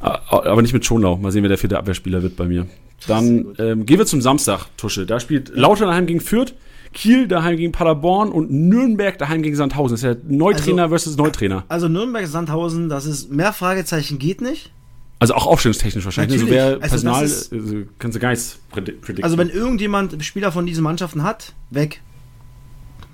[0.00, 1.16] Aber nicht mit Schonlau.
[1.16, 2.66] Mal sehen, wer der vierte Abwehrspieler wird bei mir.
[3.06, 5.06] Dann ähm, gehen wir zum Samstag, Tusche.
[5.06, 6.54] Da spielt Lautern daheim gegen Fürth,
[6.92, 9.94] Kiel daheim gegen Paderborn und Nürnberg daheim gegen Sandhausen.
[9.94, 11.64] Das ist ja Neutrainer versus Neutrainer.
[11.68, 14.72] Also Nürnberg, Sandhausen, das ist mehr Fragezeichen geht nicht.
[15.20, 16.40] Also auch aufstellungstechnisch wahrscheinlich.
[16.40, 16.60] Natürlich.
[16.60, 19.22] Also wer Also Personal, ist- also kannst du gar nichts predi- predikten.
[19.24, 22.00] Also wenn irgendjemand Spieler von diesen Mannschaften hat, weg.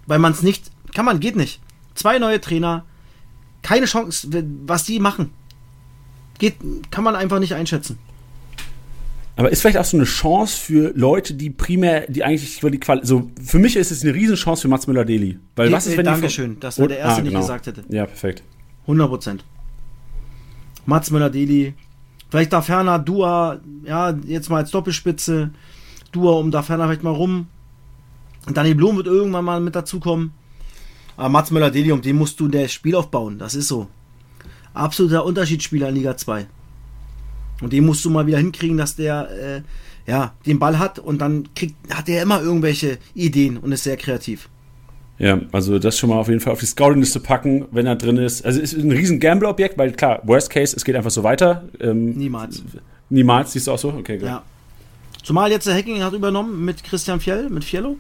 [0.07, 1.61] Weil man es nicht, kann man, geht nicht.
[1.95, 2.85] Zwei neue Trainer,
[3.63, 4.29] keine Chance,
[4.67, 5.33] was die machen.
[6.39, 6.55] Geht,
[6.91, 7.99] kann man einfach nicht einschätzen.
[9.37, 12.81] Aber ist vielleicht auch so eine Chance für Leute, die primär, die eigentlich über die
[12.81, 15.39] Quali so für mich ist es eine Riesenchance für Mats Müller-Deli.
[15.55, 17.85] Weil was ist, wenn die Dankeschön, das wäre der erste, den ich gesagt hätte.
[17.91, 18.43] Ja, perfekt.
[18.83, 19.45] 100 Prozent.
[20.87, 21.75] Mats Müller-Deli.
[22.31, 25.51] Vielleicht da ferner Dua, ja, jetzt mal als Doppelspitze.
[26.13, 27.49] Dua um da ferner vielleicht mal rum.
[28.53, 30.33] Danny Blum wird irgendwann mal mit dazukommen.
[31.19, 33.39] Aber Mats Müller-Deli, um den musst du das Spiel aufbauen.
[33.39, 33.89] Das ist so.
[34.73, 36.47] Absoluter Unterschiedsspieler in Liga 2.
[37.61, 41.21] Und den musst du mal wieder hinkriegen, dass der äh, ja, den Ball hat und
[41.21, 44.49] dann kriegt, hat er immer irgendwelche Ideen und ist sehr kreativ.
[45.19, 48.19] Ja, also das schon mal auf jeden Fall auf die Scouting-Liste packen, wenn er drin
[48.19, 48.45] ist.
[48.45, 51.69] Also es ist ein riesen Gamble-Objekt, weil klar, Worst Case, es geht einfach so weiter.
[51.81, 52.63] Ähm, Niemals.
[53.09, 53.89] niemals, siehst du auch so?
[53.89, 54.29] Okay, gut.
[54.29, 54.43] Ja.
[55.23, 57.97] Zumal jetzt der Hacking hat übernommen mit Christian Fjell, mit Fiello.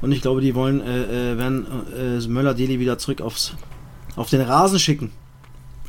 [0.00, 3.54] Und ich glaube, die wollen, äh, äh, werden äh, Möller-Deli wieder zurück aufs,
[4.16, 5.12] auf den Rasen schicken.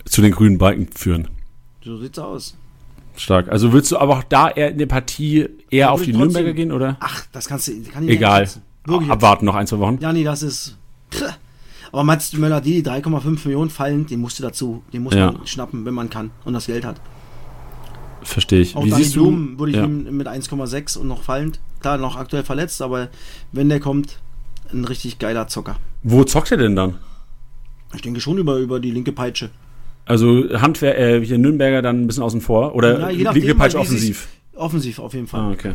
[0.04, 1.30] Zu den grünen Balken führen.
[1.84, 2.56] So sieht's aus.
[3.18, 3.50] Stark.
[3.50, 6.54] Also willst du aber auch da eher in der Partie eher auf die trotzdem- Nürnberger
[6.54, 6.98] gehen, oder?
[7.00, 8.50] Ach, das kannst du, kann ich nicht Egal.
[8.86, 9.10] Wirklich.
[9.10, 9.98] Abwarten noch ein, zwei Wochen.
[10.02, 10.78] Ja, nee, das ist.
[11.92, 15.32] Aber Mats Möller-Deli, 3,5 Millionen fallend, den musst du dazu, den muss Ja.
[15.32, 17.00] man schnappen, wenn man kann und das Geld hat.
[18.22, 18.76] Verstehe ich.
[18.76, 19.22] Auch Wie siehst du?
[19.24, 19.86] Blum würde ich ja.
[19.86, 21.60] ihm mit 1,6 und noch fallend.
[21.80, 23.10] Klar, noch aktuell verletzt, aber
[23.52, 24.20] wenn der kommt,
[24.74, 25.78] ein richtig geiler Zocker.
[26.04, 26.96] Wo zockt er denn dann?
[27.94, 29.52] Ich denke schon über, über die linke Peitsche.
[30.06, 34.28] Also Handwer äh, hier Nürnberger dann ein bisschen außen vor oder Ja, je nachdem, offensiv?
[34.56, 35.42] Offensiv auf jeden Fall.
[35.42, 35.72] Ah, okay.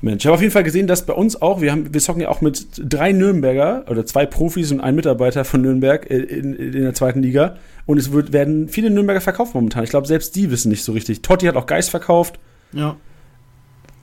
[0.00, 2.22] Mensch, ich habe auf jeden Fall gesehen, dass bei uns auch, wir haben, wir zocken
[2.22, 6.54] ja auch mit drei Nürnberger oder zwei Profis und einem Mitarbeiter von Nürnberg äh, in,
[6.54, 7.56] in der zweiten Liga.
[7.86, 9.82] Und es wird, werden viele Nürnberger verkauft momentan.
[9.82, 11.22] Ich glaube, selbst die wissen nicht so richtig.
[11.22, 12.38] Totti hat auch Geist verkauft.
[12.72, 12.96] Ja.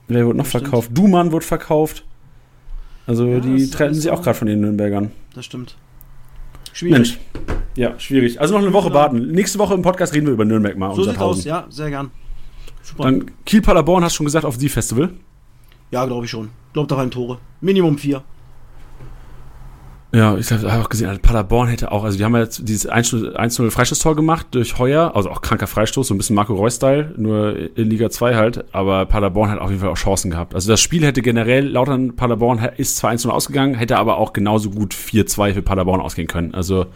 [0.08, 0.90] Wer wird noch verkauft?
[0.92, 2.04] Dumann wird verkauft.
[3.06, 5.12] Also Ja, die trennen sich auch gerade von den Nürnbergern.
[5.34, 5.76] Das stimmt.
[6.76, 6.92] Schwierig.
[6.92, 7.18] Mensch.
[7.74, 8.38] Ja, schwierig.
[8.38, 8.94] Also noch eine Woche Ja.
[8.94, 9.28] warten.
[9.32, 10.94] Nächste Woche im Podcast reden wir über Nürnberg mal.
[10.94, 11.44] So sieht's aus, 1000.
[11.46, 12.10] ja, sehr gern.
[12.82, 13.04] Super.
[13.04, 15.10] Dann Kiel-Paderborn hast du schon gesagt, auf die Festival.
[15.90, 16.50] ja, glaube ich schon.
[16.74, 17.38] Glaubt auf ein Tore.
[17.62, 18.22] Minimum vier.
[20.16, 22.90] Ja, ich habe auch gesehen, also Paderborn hätte auch, also die haben ja jetzt dieses
[22.90, 27.76] 1-0 Freistoßtor gemacht durch Heuer, also auch kranker Freistoß, so ein bisschen Marco Reus-Style, nur
[27.76, 30.54] in Liga 2 halt, aber Paderborn hat auf jeden Fall auch Chancen gehabt.
[30.54, 34.70] Also das Spiel hätte generell, Lautern Paderborn ist zwar 1-0 ausgegangen, hätte aber auch genauso
[34.70, 36.54] gut 4-2 für Paderborn ausgehen können.
[36.54, 36.86] Also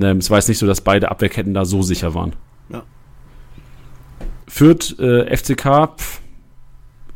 [0.00, 2.32] ähm, es war jetzt nicht so, dass beide Abwehrketten da so sicher waren.
[2.68, 2.82] Ja.
[4.48, 6.20] Fürth, äh, FCK, pff,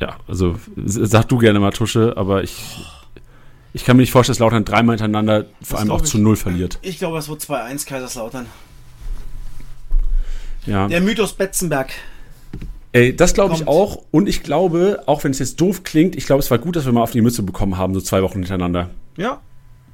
[0.01, 2.63] ja, also sag du gerne mal Tusche, aber ich,
[3.79, 6.11] ich kann mir nicht vorstellen, dass Lautern dreimal hintereinander vor Das allem auch ich.
[6.11, 6.81] zu Null verliert.
[6.83, 8.47] Ich glaube, es wird 2-1 Kaiserslautern.
[10.67, 10.89] Ja.
[10.89, 11.93] Der Mythos Betzenberg.
[12.91, 14.03] Ey, das glaube ich auch.
[14.11, 16.87] Und ich glaube, auch wenn es jetzt doof klingt, ich glaube, es war gut, dass
[16.87, 18.91] wir mal auf die Mütze bekommen haben, so zwei Wochen hintereinander.
[19.17, 19.41] Ja.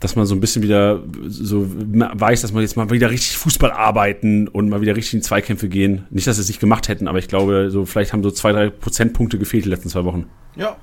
[0.01, 3.70] Dass man so ein bisschen wieder so weiß, dass man jetzt mal wieder richtig Fußball
[3.70, 6.07] arbeiten und mal wieder richtig in Zweikämpfe gehen.
[6.09, 8.53] Nicht, dass sie es nicht gemacht hätten, aber ich glaube, so vielleicht haben so zwei,
[8.53, 10.25] drei Prozentpunkte gefehlt die letzten zwei Wochen.
[10.57, 10.77] Ja.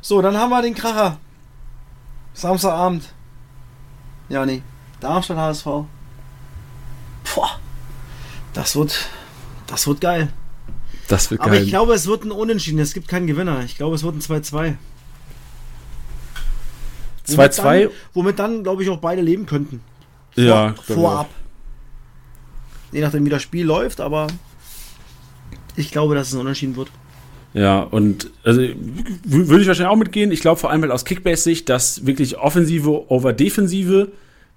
[0.00, 1.18] So, dann haben wir den Kracher.
[2.34, 3.12] Samstagabend.
[4.28, 4.62] Ja, nee.
[5.00, 5.64] Darmstadt HSV.
[7.34, 7.60] Boah.
[8.52, 9.08] Das wird.
[9.66, 10.32] Das wird geil.
[11.08, 11.62] Das wird Aber geil.
[11.64, 12.78] ich glaube, es wird ein Unentschieden.
[12.78, 13.62] Es gibt keinen Gewinner.
[13.64, 14.76] Ich glaube, es wird ein 2-2.
[17.26, 17.82] Womit 2-2.
[17.84, 19.80] dann- Womit dann, glaube ich, auch beide leben könnten.
[20.34, 21.28] Ja, glaub ich vorab.
[22.92, 24.26] Je nachdem, wie das Spiel läuft, aber
[25.76, 26.90] ich glaube, dass es ein Unentschieden wird.
[27.54, 30.32] Ja, und also würde ich wahrscheinlich auch mitgehen.
[30.32, 34.08] Ich glaube vor allem halt aus Kickbase-Sicht, dass wirklich Offensive over Defensive,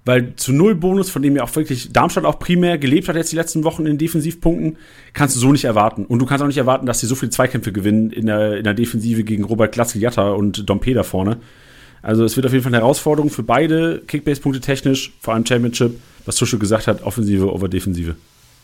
[0.04, 3.30] weil zu null Bonus, von dem ja auch wirklich Darmstadt auch primär gelebt hat jetzt
[3.30, 4.78] die letzten Wochen in Defensivpunkten,
[5.12, 6.06] kannst du so nicht erwarten.
[6.06, 8.64] Und du kannst auch nicht erwarten, dass sie so viele Zweikämpfe gewinnen in der, in
[8.64, 11.36] der Defensive gegen Robert Glatzel-Jatta und Dompe da vorne.
[12.02, 16.00] Also es wird auf jeden Fall eine Herausforderung für beide Kickbase-Punkte technisch, vor allem Championship,
[16.24, 18.16] was Tusche gesagt hat, Offensive over Defensive.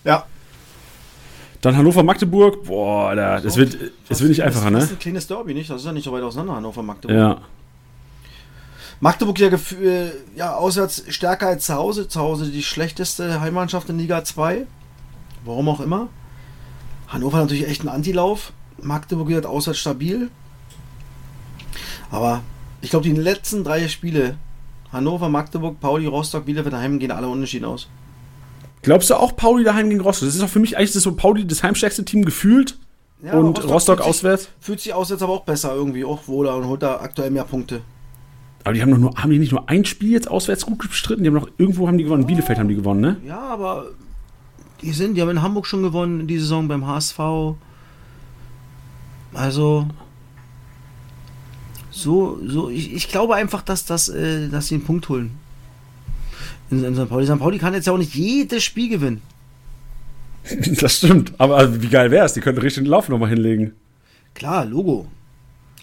[0.05, 0.27] Ja.
[1.65, 4.79] Dann Hannover-Magdeburg, boah, Alter, das wird, das wird nicht einfacher, Das ne?
[4.81, 5.71] ist ein kleines Derby, nicht?
[5.71, 7.17] Das ist ja nicht so weit auseinander, Hannover Magdeburg.
[7.17, 7.41] Ja.
[9.01, 12.07] Magdeburg ja, äh, ja auswärts stärker als zu Hause.
[12.07, 14.67] Zu Hause die schlechteste Heimmannschaft in Liga 2.
[15.47, 16.09] Warum auch immer.
[17.09, 18.53] Hannover natürlich echt ein Antilauf.
[18.83, 20.29] Magdeburg wird auswärts stabil.
[22.11, 22.43] Aber
[22.83, 24.37] ich glaube, die letzten drei Spiele,
[24.93, 27.89] Hannover, Magdeburg, Pauli, Rostock, Bielefeld, Heim, gehen alle unentschieden aus.
[28.85, 30.29] Glaubst du auch Pauli daheim gegen Rostock?
[30.29, 32.79] Das ist doch für mich eigentlich das so Pauli das heimstärkste Team gefühlt
[33.23, 34.49] Ja, und Rostock, fühlt sich, auswärts.
[34.61, 37.81] Fühlt sich auswärts aber auch besser irgendwie, auch wohler und holt da aktuell mehr Punkte.
[38.63, 41.23] Aber die haben doch nur, haben die nicht nur ein Spiel jetzt auswärts gut bestritten?
[41.25, 42.27] Die haben noch irgendwo haben die gewonnen.
[42.27, 43.17] Bielefeld haben die gewonnen, ne?
[43.27, 43.87] Ja, aber
[44.83, 47.19] die sind, die haben in Hamburg schon gewonnen, die Saison beim HSV.
[49.33, 49.87] Also
[51.91, 55.39] so, so, ich, ich glaube einfach, dass, das, äh, dass sie einen Punkt holen.
[56.79, 57.09] In, in St.
[57.09, 57.27] Pauli.
[57.27, 57.39] St.
[57.39, 59.23] Pauli kann jetzt ja auch nicht jedes Spiel gewinnen.
[60.81, 61.33] Das stimmt.
[61.39, 62.35] Aber also, wie geil wäre es?
[62.35, 63.73] Die könnten richtig den Lauf nochmal hinlegen.
[64.35, 65.07] Klar, Logo.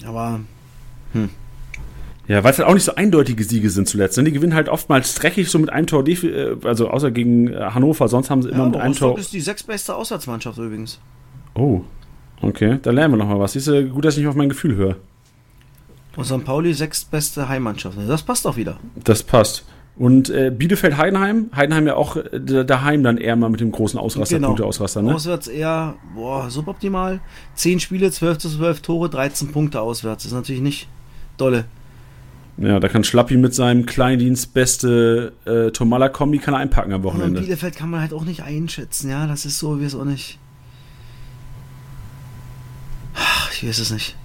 [0.05, 0.39] Aber
[2.27, 4.17] Ja, weil es halt auch nicht so eindeutige Siege sind zuletzt.
[4.17, 4.23] Ne?
[4.25, 8.07] Die gewinnen halt oftmals dreckig so mit einem Tor, äh, also außer gegen äh, Hannover,
[8.07, 9.19] sonst haben sie immer ja, mit einem Rostock Tor.
[9.19, 10.99] ist die sechstbeste Auswärtsmannschaft übrigens.
[11.55, 11.81] Oh,
[12.41, 13.53] okay, da lernen wir nochmal was.
[13.53, 14.97] Siehst du, gut, dass ich nicht auf mein Gefühl höre.
[16.15, 16.43] Und St.
[16.43, 17.97] Pauli sechstbeste Heimmannschaft.
[18.07, 18.77] Das passt doch wieder.
[19.03, 19.65] Das passt.
[19.97, 23.99] Und äh, Bielefeld-Heidenheim, Heidenheim ja auch äh, da- daheim dann eher mal mit dem großen
[23.99, 24.47] Ausraster, Genau.
[24.49, 25.13] Punkte-Ausraster, ne?
[25.13, 27.19] Auswärts eher, boah, suboptimal.
[27.55, 30.23] 10 Spiele, 12 zu 12 Tore, 13 Punkte auswärts.
[30.23, 30.87] Das ist natürlich nicht
[31.37, 31.65] dolle.
[32.57, 37.03] Ja, da kann Schlappi mit seinem Kleindienst beste äh, Tomala-Kombi kann er einpacken am Und
[37.05, 37.41] Wochenende.
[37.41, 39.27] Bielefeld kann man halt auch nicht einschätzen, ja.
[39.27, 40.39] Das ist so, wie es auch nicht.
[43.15, 44.15] Ach, Ich weiß es nicht.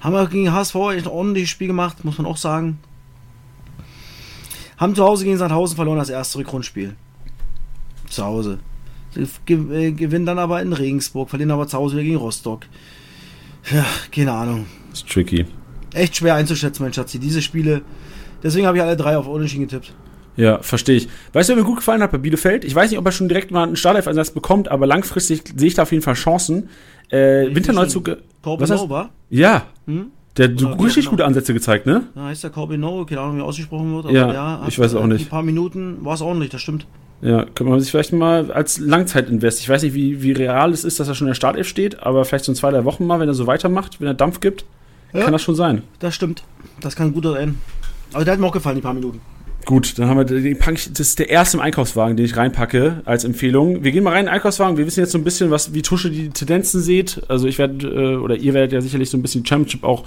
[0.00, 2.78] Haben wir gegen HSV echt ein ordentliches Spiel gemacht, muss man auch sagen.
[4.78, 6.94] Haben zu Hause gegen Sandhausen verloren, das erste Rückrundspiel.
[8.08, 8.58] Zu Hause.
[9.16, 12.66] Äh, Gewinnen dann aber in Regensburg, verlieren aber zu Hause wieder gegen Rostock.
[13.72, 14.66] Ja, keine Ahnung.
[14.92, 15.44] ist tricky.
[15.94, 17.18] Echt schwer einzuschätzen, mein Schatzi.
[17.18, 17.82] Diese Spiele.
[18.42, 19.92] Deswegen habe ich alle drei auf Unentschieden getippt.
[20.36, 21.08] Ja, verstehe ich.
[21.32, 22.64] Weißt du, wer mir gut gefallen hat bei Bielefeld?
[22.64, 25.74] Ich weiß nicht, ob er schon direkt mal einen Startelf-Einsatz bekommt, aber langfristig sehe ich
[25.74, 26.68] da auf jeden Fall Chancen.
[27.08, 28.08] Äh, Winterneuzug.
[28.44, 30.12] Was hast- Corbin Ja, Hm?
[30.38, 32.04] Der hat wie richtig gute Ansätze gezeigt, ne?
[32.14, 34.10] Ja, heißt der Corbino, keine Ahnung, wie ausgesprochen wird.
[34.12, 35.26] Ja, ich weiß auch nicht.
[35.26, 36.86] Ein paar Minuten war es ordentlich, das stimmt.
[37.20, 39.58] Ja, könnte man sich vielleicht mal als Langzeitinvest.
[39.60, 42.00] Ich weiß nicht, wie, wie real es ist, dass er schon in der Startelf steht,
[42.02, 44.38] aber vielleicht so in zwei, drei Wochen mal, wenn er so weitermacht, wenn er Dampf
[44.40, 44.64] gibt,
[45.12, 45.22] Ja.
[45.24, 45.82] kann das schon sein.
[45.98, 46.44] Das stimmt.
[46.80, 47.58] Das kann gut sein.
[48.12, 49.20] Aber der hat mir auch gefallen, die paar Minuten.
[49.64, 50.58] Gut, dann haben wir den ich,
[50.92, 53.84] das ist der erste im Einkaufswagen, den ich reinpacke als Empfehlung.
[53.84, 54.78] Wir gehen mal rein in den Einkaufswagen.
[54.78, 57.20] Wir wissen jetzt so ein bisschen, was wie Tusche die Tendenzen seht.
[57.28, 60.04] Also ich werde äh, oder ihr werdet ja sicherlich so ein bisschen Championship auch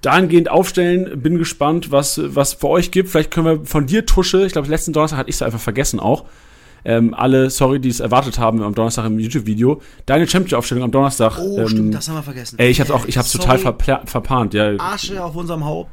[0.00, 1.20] dahingehend aufstellen.
[1.20, 3.10] Bin gespannt, was was für euch gibt.
[3.10, 4.46] Vielleicht können wir von dir Tusche.
[4.46, 6.24] Ich glaube, letzten Donnerstag hatte ich es einfach vergessen auch.
[6.86, 9.82] Ähm, alle, sorry, die es erwartet haben am Donnerstag im YouTube-Video.
[10.06, 11.36] Deine Championship-Aufstellung am Donnerstag.
[11.38, 12.58] Oh, ähm, stimmt, das haben wir vergessen.
[12.60, 13.74] Ey, ich hab's auch, ich hab's total Sorry.
[13.74, 14.54] verpla- verplant.
[14.54, 14.72] Ja.
[14.78, 15.90] Asche auf unserem Haupt.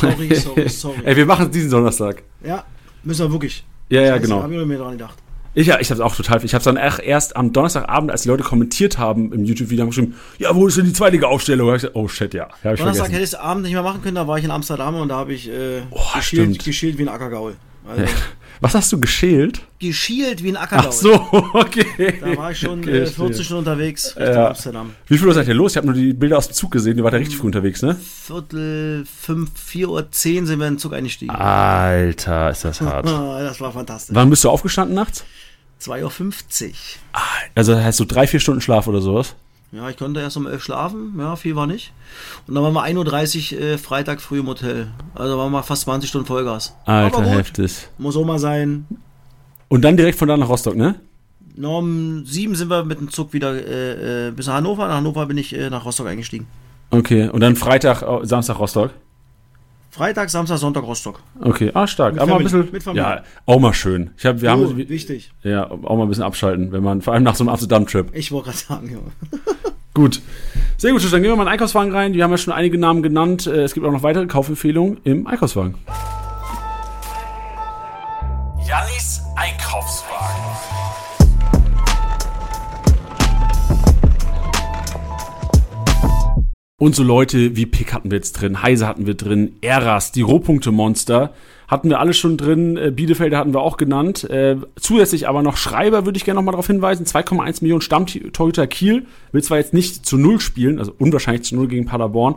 [0.00, 0.96] Sorry, sorry, sorry.
[1.04, 2.22] Ey, wir machen es diesen Donnerstag.
[2.44, 2.64] ja,
[3.02, 3.64] müssen wir wirklich.
[3.88, 4.42] Ja, ja, Scheiße, genau.
[4.42, 5.18] Hab ich mir dran gedacht.
[5.54, 6.42] Ich, ja, ich hab's auch total.
[6.44, 10.54] Ich hab's dann erst am Donnerstagabend, als die Leute kommentiert haben im YouTube-Video, geschrieben, ja,
[10.54, 11.66] wo ist denn die Zweitliga-Aufstellung?
[11.66, 12.44] Da hab ich gesagt, oh shit, ja.
[12.44, 13.12] hab ich Donnerstag vergessen.
[13.12, 15.16] hätte ich es Abend nicht mehr machen können, da war ich in Amsterdam und da
[15.16, 17.56] habe ich äh, Oh, geschielt, geschielt wie ein Ackergaul.
[17.88, 18.04] Also,
[18.60, 19.60] Was hast du geschält?
[19.80, 20.86] geschielt wie ein Ackergaul.
[20.88, 21.12] Ach so,
[21.54, 22.18] okay.
[22.20, 23.26] Da war ich schon Okay, äh, verstehe.
[23.26, 24.48] 40 Stunden unterwegs Richtung Ja.
[24.50, 24.90] Amsterdam.
[25.08, 25.72] Wie viel Uhr seid ihr los?
[25.72, 27.82] Ich habe nur die Bilder aus dem Zug gesehen, ihr wart ja richtig früh unterwegs,
[27.82, 27.96] ne?
[27.96, 31.32] Viertel, fünf, vier Uhr zehn sind wir in den Zug eingestiegen.
[31.34, 33.06] Alter, ist das hart.
[33.08, 34.14] Ah, das war fantastisch.
[34.14, 35.24] Wann bist du aufgestanden nachts?
[35.82, 36.72] 2.50 Uhr.
[37.56, 39.34] Also das heißt so drei, vier Stunden Schlaf oder sowas?
[39.72, 41.92] Ja, ich konnte erst um 11 schlafen, ja, viel war nicht.
[42.46, 44.88] Und dann waren wir 1.30 Uhr äh, Freitag früh im Hotel.
[45.14, 46.74] Also waren wir fast 20 Stunden Vollgas.
[46.84, 47.88] Alter, heftig.
[47.96, 48.86] muss auch mal sein.
[49.68, 50.96] Und dann direkt von da nach Rostock, ne?
[51.56, 54.88] Na, um 7 sind wir mit dem Zug wieder äh, äh, bis nach Hannover.
[54.88, 56.46] Nach Hannover bin ich äh, nach Rostock eingestiegen.
[56.90, 58.90] Okay, und dann Freitag, äh, Samstag Rostock?
[59.92, 61.20] Freitag, Samstag, Sonntag Rostock.
[61.38, 62.14] Okay, ah, stark.
[62.14, 63.02] Mit Aber ein bisschen, mit Familie.
[63.06, 64.10] ja, auch mal schön.
[64.16, 65.32] Ich hab, wir Oh, haben, wichtig.
[65.42, 68.06] Ja, auch mal ein bisschen abschalten, wenn man, vor allem nach so einem Amsterdam-Trip.
[68.14, 69.38] Ich wollte gerade sagen, ja.
[69.94, 70.22] Gut.
[70.78, 72.14] Sehr gut, dann gehen wir mal in den Einkaufswagen rein.
[72.14, 73.46] Wir haben ja schon einige Namen genannt.
[73.46, 75.74] Äh, Es gibt auch noch weitere Kaufempfehlungen im Einkaufswagen.
[78.66, 80.81] Jannis Einkaufswagen.
[86.82, 90.22] Und so Leute wie Pick hatten wir jetzt drin, Heise hatten wir drin, Eras, die
[90.22, 91.32] Rohpunkte-Monster
[91.68, 94.28] hatten wir alle schon drin, äh, Bielefelder hatten wir auch genannt.
[94.28, 99.06] Äh, zusätzlich aber noch Schreiber würde ich gerne nochmal darauf hinweisen, 2,1 Millionen Stammtorhüter Kiel,
[99.30, 102.34] will zwar jetzt nicht zu Null spielen, also unwahrscheinlich zu Null gegen Paderborn,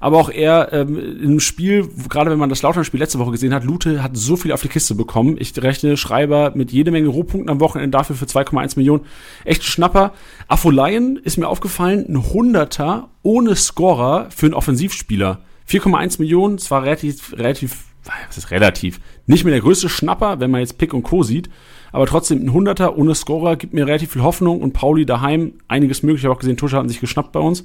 [0.00, 3.64] aber auch er ähm, im Spiel, gerade wenn man das Lautern-Spiel letzte Woche gesehen hat,
[3.64, 5.36] Lute hat so viel auf die Kiste bekommen.
[5.38, 9.04] Ich rechne Schreiber mit jede Menge Rohpunkten am Wochenende dafür für 2,1 Millionen.
[9.44, 10.12] Echt Schnapper.
[10.48, 15.40] Afolaien ist mir aufgefallen, ein Hunderter ohne Scorer für einen Offensivspieler.
[15.68, 20.60] 4,1 Millionen, zwar relativ, relativ, was ist relativ, nicht mehr der größte Schnapper, wenn man
[20.60, 21.22] jetzt Pick und Co.
[21.22, 21.50] sieht,
[21.92, 26.02] aber trotzdem ein Hunderter ohne Scorer gibt mir relativ viel Hoffnung und Pauli daheim einiges
[26.02, 26.22] möglich.
[26.22, 27.64] Ich habe auch gesehen, Tusche hatten sich geschnappt bei uns.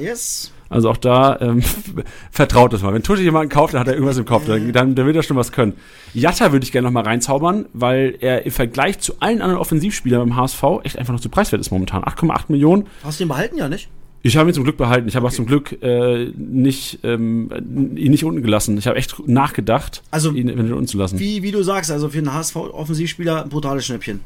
[0.00, 0.53] Yes.
[0.74, 1.62] Also auch da ähm,
[2.32, 2.92] vertraut es mal.
[2.92, 4.44] Wenn Tusche jemanden kauft, dann hat er irgendwas im Kopf.
[4.46, 5.74] Dann, dann, dann wird er schon was können.
[6.14, 10.28] Jatta würde ich gerne noch mal reinzaubern, weil er im Vergleich zu allen anderen Offensivspielern
[10.28, 12.02] beim HSV echt einfach noch zu preiswert ist momentan.
[12.02, 12.88] 8,8 Millionen.
[13.04, 13.88] Hast du ihn behalten, ja nicht?
[14.22, 15.06] Ich habe ihn zum Glück behalten.
[15.06, 17.50] Ich habe auch zum Glück äh, nicht, ähm,
[17.94, 18.76] ihn nicht unten gelassen.
[18.76, 21.20] Ich habe echt nachgedacht, Also, ihn eventuell unten zu lassen.
[21.20, 24.20] Wie, wie du sagst, also für einen HSV-Offensivspieler ein brutales Schnäppchen.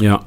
[0.00, 0.24] Ja.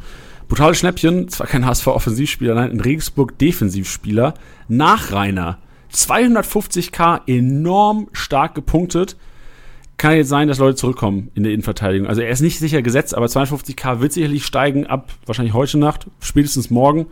[0.50, 4.34] Brutales Schnäppchen, zwar kein HSV-Offensivspieler, nein, ein Regensburg-Defensivspieler.
[4.68, 5.60] Nachreiner.
[5.94, 9.16] 250k, enorm stark gepunktet.
[9.98, 12.08] Kann jetzt sein, dass Leute zurückkommen in der Innenverteidigung.
[12.08, 16.08] Also er ist nicht sicher gesetzt, aber 250k wird sicherlich steigen ab wahrscheinlich heute Nacht,
[16.20, 17.06] spätestens morgen.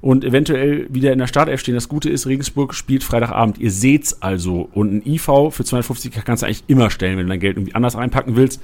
[0.00, 1.74] Und eventuell wieder in der Startelf stehen.
[1.74, 3.58] Das Gute ist, Regensburg spielt Freitagabend.
[3.58, 4.68] Ihr seht's also.
[4.72, 7.74] Und ein IV für 250k kannst du eigentlich immer stellen, wenn du dein Geld irgendwie
[7.74, 8.60] anders reinpacken willst.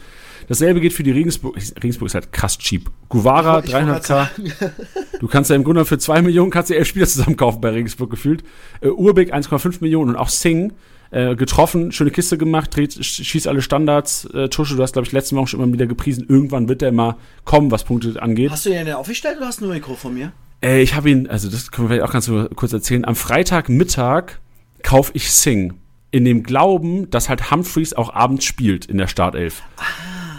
[0.49, 1.57] Dasselbe geht für die Regensburg.
[1.83, 2.91] Regensburg ist halt krass cheap.
[3.09, 4.07] Guvara, Ich wollte 300k.
[4.07, 4.72] gerade
[5.20, 7.70] Du kannst ja im Grunde für 2 Millionen kannst du elf Spieler zusammen kaufen bei
[7.70, 8.43] Regensburg gefühlt.
[8.80, 10.74] Äh, Urbeck 1,5 Millionen und auch Singh
[11.12, 14.24] äh, getroffen, schöne Kiste gemacht, dreht, sch- schießt alle Standards.
[14.35, 16.26] Äh, Tusche, du hast, glaube ich, letzte Woche schon immer wieder gepriesen.
[16.28, 18.51] Irgendwann wird der mal kommen, was Punkte angeht.
[18.51, 20.33] Hast du ihn denn aufgestellt oder hast du nur ein Mikro von mir?
[20.62, 23.04] Äh, ich habe ihn, also das können wir vielleicht auch ganz kurz erzählen.
[23.04, 24.38] Am Freitagmittag
[24.82, 25.74] kaufe ich Sing.
[26.10, 29.62] In dem Glauben, dass halt Humphreys auch abends spielt in der Startelf.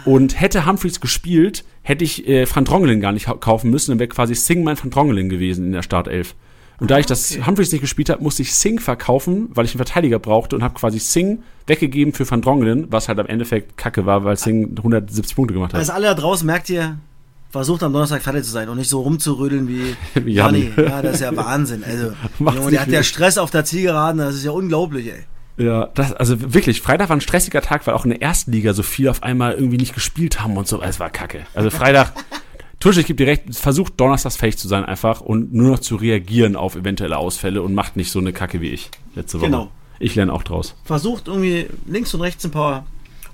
[0.04, 4.08] Und hätte Humphreys gespielt, hätte ich äh, Van Drongelen gar nicht kaufen müssen, dann wäre
[4.08, 6.34] quasi Sing mein Van Drongelen gewesen in der Startelf.
[6.80, 9.84] Und da ich das Humphreys nicht gespielt habe, musste ich Sing verkaufen, weil ich einen
[9.84, 14.06] Verteidiger brauchte und habe quasi Sing weggegeben für Van Drongelen, was halt am Endeffekt kacke
[14.06, 15.80] war, weil Sing 170 Punkte gemacht hat.
[15.80, 16.98] Also alle da draußen merkt ihr,
[17.54, 19.68] versucht am Donnerstag fertig zu sein und nicht so rumzurödeln
[20.14, 20.72] wie Janni.
[20.76, 21.84] Ja, das ist ja Wahnsinn.
[21.84, 23.04] Also, Junge, der hat ja.
[23.04, 25.64] Stress auf der Zielgeraden, das ist ja unglaublich, ey.
[25.64, 28.72] Ja, das, also wirklich, Freitag war ein stressiger Tag, weil auch in der ersten Liga
[28.72, 30.82] so viel auf einmal irgendwie nicht gespielt haben und so.
[30.82, 31.46] Es war kacke.
[31.54, 32.12] Also Freitag,
[32.80, 35.94] Tusche, ich gebe dir recht, versucht donnerstags fähig zu sein einfach und nur noch zu
[35.94, 39.46] reagieren auf eventuelle Ausfälle und macht nicht so eine Kacke wie ich letzte Woche.
[39.46, 39.70] Genau.
[40.00, 40.74] Ich lerne auch draus.
[40.82, 42.84] Versucht irgendwie links und rechts ein paar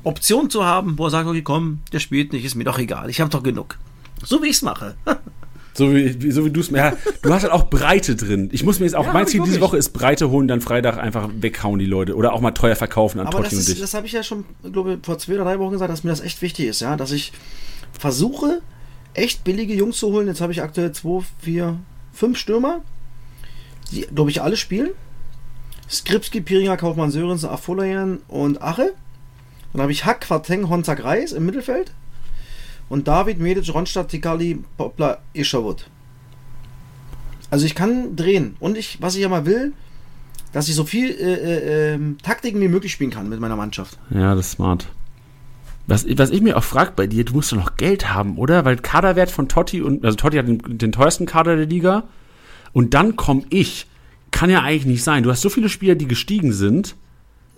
[0.04, 3.08] Optionen zu haben, wo er sagt, okay, komm, der spielt nicht, ist mir doch egal,
[3.08, 3.78] ich habe doch genug.
[4.24, 4.96] So wie ich's mache.
[5.72, 6.78] So wie, so wie du es mir.
[6.78, 6.92] Ja,
[7.22, 8.48] du hast halt auch Breite drin.
[8.52, 9.60] Ich muss mir jetzt auch, Ja, mein ich Ziel diese.
[9.60, 12.16] Woche ist Breite holen, dann Freitag einfach weghauen die Leute.
[12.16, 13.80] Oder auch mal teuer verkaufen an Aber das, Totti und ist, dich.
[13.80, 16.10] das habe ich ja schon, glaube ich, vor zwei oder drei Wochen gesagt, dass mir
[16.10, 17.32] das echt wichtig ist, ja, dass ich
[17.98, 18.60] versuche,
[19.14, 20.26] echt billige Jungs zu holen.
[20.26, 21.78] Jetzt habe ich aktuell zwei, vier,
[22.12, 22.80] fünf Stürmer,
[23.92, 24.90] die, glaube ich, alle spielen.
[25.88, 28.92] Skripski, Piringer, Kaufmann, Sörensen, Afolayan und Ache.
[29.72, 31.92] Dann habe ich Hack, Quateng, Honzak, Reis im Mittelfeld.
[32.90, 35.88] Und David, Medic, Ronstadt, Tikali, Poplar, Isherwood.
[37.48, 38.56] Also ich kann drehen.
[38.60, 39.72] Und ich, was ich ja mal will,
[40.52, 43.98] dass ich so viel äh, äh, ähm, Taktiken wie möglich spielen kann mit meiner Mannschaft.
[44.10, 44.88] Ja, das ist smart.
[45.86, 48.64] Was, was ich mir auch frage bei dir, du musst doch noch Geld haben, oder?
[48.64, 52.04] Weil Kaderwert von Totti und, also Totti hat den, den teuersten Kader der Liga.
[52.72, 53.86] Und dann komme ich.
[54.32, 55.22] Kann ja eigentlich nicht sein.
[55.22, 56.96] Du hast so viele Spieler, die gestiegen sind.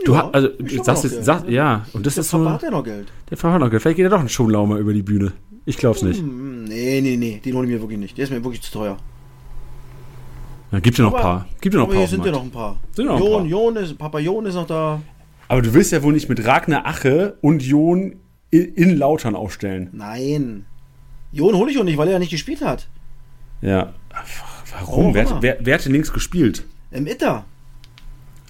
[0.05, 2.39] Du Ja, hast, also, du sagst jetzt, sag, ja, und das Der ist so.
[2.39, 3.13] Papa hat ja noch Geld.
[3.31, 3.83] Der hat noch Geld.
[3.83, 5.33] Vielleicht geht er doch ein Schonlau mal über die Bühne.
[5.65, 6.21] Ich glaub's nicht.
[6.21, 8.17] Hm, Nee, nee, nee, den hole ich mir wirklich nicht.
[8.17, 8.97] Der ist mir wirklich zu teuer.
[10.71, 11.47] Da gibt ja noch ein paar.
[11.61, 11.99] Gibt ja noch ein paar.
[11.99, 12.77] hier sind ja noch ein paar.
[12.93, 13.47] Sind noch Jon.
[13.47, 15.03] Jon ist, Papa Jon ist noch da.
[15.49, 18.15] Aber du willst ja wohl nicht mit Ragnar Ache und Jon
[18.53, 19.91] i- in Lautern aufstellen.
[19.93, 20.65] Nein.
[21.31, 22.89] Jon hole ich auch nicht, weil er ja nicht gespielt hat.
[23.61, 23.93] Ja.
[24.79, 25.07] Warum?
[25.11, 26.65] Oh, wer, wer, wer hat denn links gespielt?
[26.91, 27.45] Im Itter.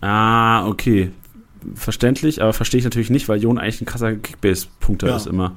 [0.01, 1.11] Ah, okay.
[1.75, 5.17] Verständlich, aber verstehe ich natürlich nicht, weil Jon eigentlich ein krasser Kickbase-Punkter Ja.
[5.17, 5.53] ist immer.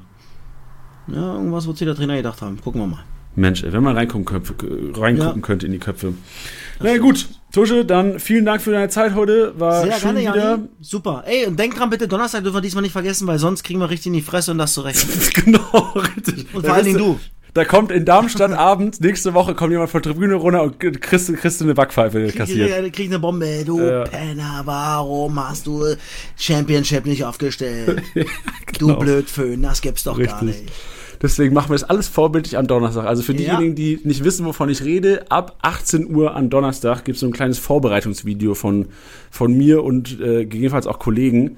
[1.07, 2.59] Ja, irgendwas wird sich der Trainer gedacht haben.
[2.61, 3.03] Gucken wir mal.
[3.37, 4.53] Mensch, ey, wenn man reingucken, könnte,
[4.99, 5.45] reingucken Ja.
[5.45, 6.13] könnte in die Köpfe.
[6.79, 9.53] Na ja, gut, Tusche, dann vielen Dank für deine Zeit heute.
[9.59, 10.49] War Sehr schön gerne, wieder.
[10.51, 10.63] Janni.
[10.81, 11.23] Super.
[11.25, 13.89] Ey, und denk dran, bitte, Donnerstag dürfen wir diesmal nicht vergessen, weil sonst kriegen wir
[13.89, 15.05] richtig in die Fresse und das zurecht.
[15.45, 16.47] genau, richtig.
[16.53, 17.19] Und vor allen Dingen du.
[17.55, 21.33] Da kommt in Darmstadt abends, nächste Woche kommt jemand von der Tribüne runter und kriegst,
[21.37, 22.69] kriegst du eine Backpfeife kassiert.
[22.69, 23.63] Krieg, krieg eine Bombe.
[23.65, 24.03] Du Ja.
[24.03, 25.95] Penner, warum hast du
[26.37, 28.03] Championship nicht aufgestellt?
[28.13, 28.27] genau.
[28.77, 30.63] Du Blödföhn, das gibt's doch gar Richtig.
[30.65, 30.73] nicht.
[31.21, 33.05] Deswegen machen wir das alles vorbildlich am Donnerstag.
[33.05, 33.37] Also für Ja.
[33.55, 37.25] diejenigen, die nicht wissen, wovon ich rede, ab 18 Uhr am Donnerstag gibt es so
[37.27, 38.87] ein kleines Vorbereitungsvideo von,
[39.31, 41.55] von mir und äh, gegebenenfalls auch Kollegen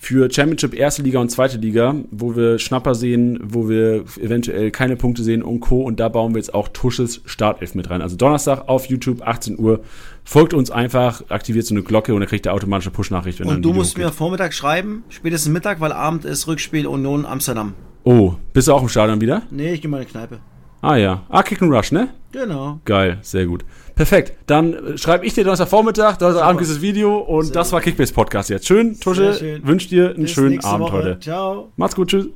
[0.00, 4.96] für Championship erste Liga und zweite Liga, wo wir Schnapper sehen, wo wir eventuell keine
[4.96, 5.82] Punkte sehen und Co.
[5.82, 8.00] Und da bauen wir jetzt auch Tusches Startelf mit rein.
[8.00, 9.80] Also Donnerstag auf YouTube, 18 Uhr.
[10.24, 13.40] Folgt uns einfach, aktiviert so eine Glocke und dann kriegt ihr automatische Push-Nachricht.
[13.40, 14.12] Und du musst mir.
[14.12, 17.74] Vormittag schreiben, spätestens Mittag, weil Abend ist Rückspiel Union Amsterdam.
[18.04, 19.42] Oh, bist du auch im Stadion wieder?
[19.50, 20.38] Nee, ich geh mal in die Kneipe.
[20.80, 21.22] Ah ja.
[21.28, 22.08] Ah, Kick and Rush, ne?
[22.30, 22.78] Genau.
[22.84, 23.64] Geil, sehr gut.
[23.96, 24.32] Perfekt.
[24.46, 28.12] Dann äh, schreibe ich dir Donnerstagvormittag, Donnerstagabend ist das Video und Sehr das war Kickbase
[28.12, 28.66] Podcast jetzt.
[28.66, 29.66] Schön, Tusche, schön.
[29.66, 30.92] wünsch dir einen Bis schönen Abend Woche.
[30.92, 31.20] heute.
[31.20, 31.72] Ciao.
[31.76, 32.26] Macht's gut, tschüss.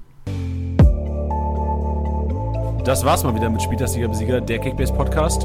[2.85, 5.45] Das war's mal wieder mit Spieltagsliga Besieger, der Kickbase Podcast.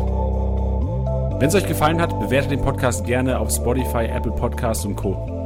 [1.39, 5.36] Wenn es euch gefallen hat, bewertet den Podcast gerne auf Spotify, Apple Podcasts und Co.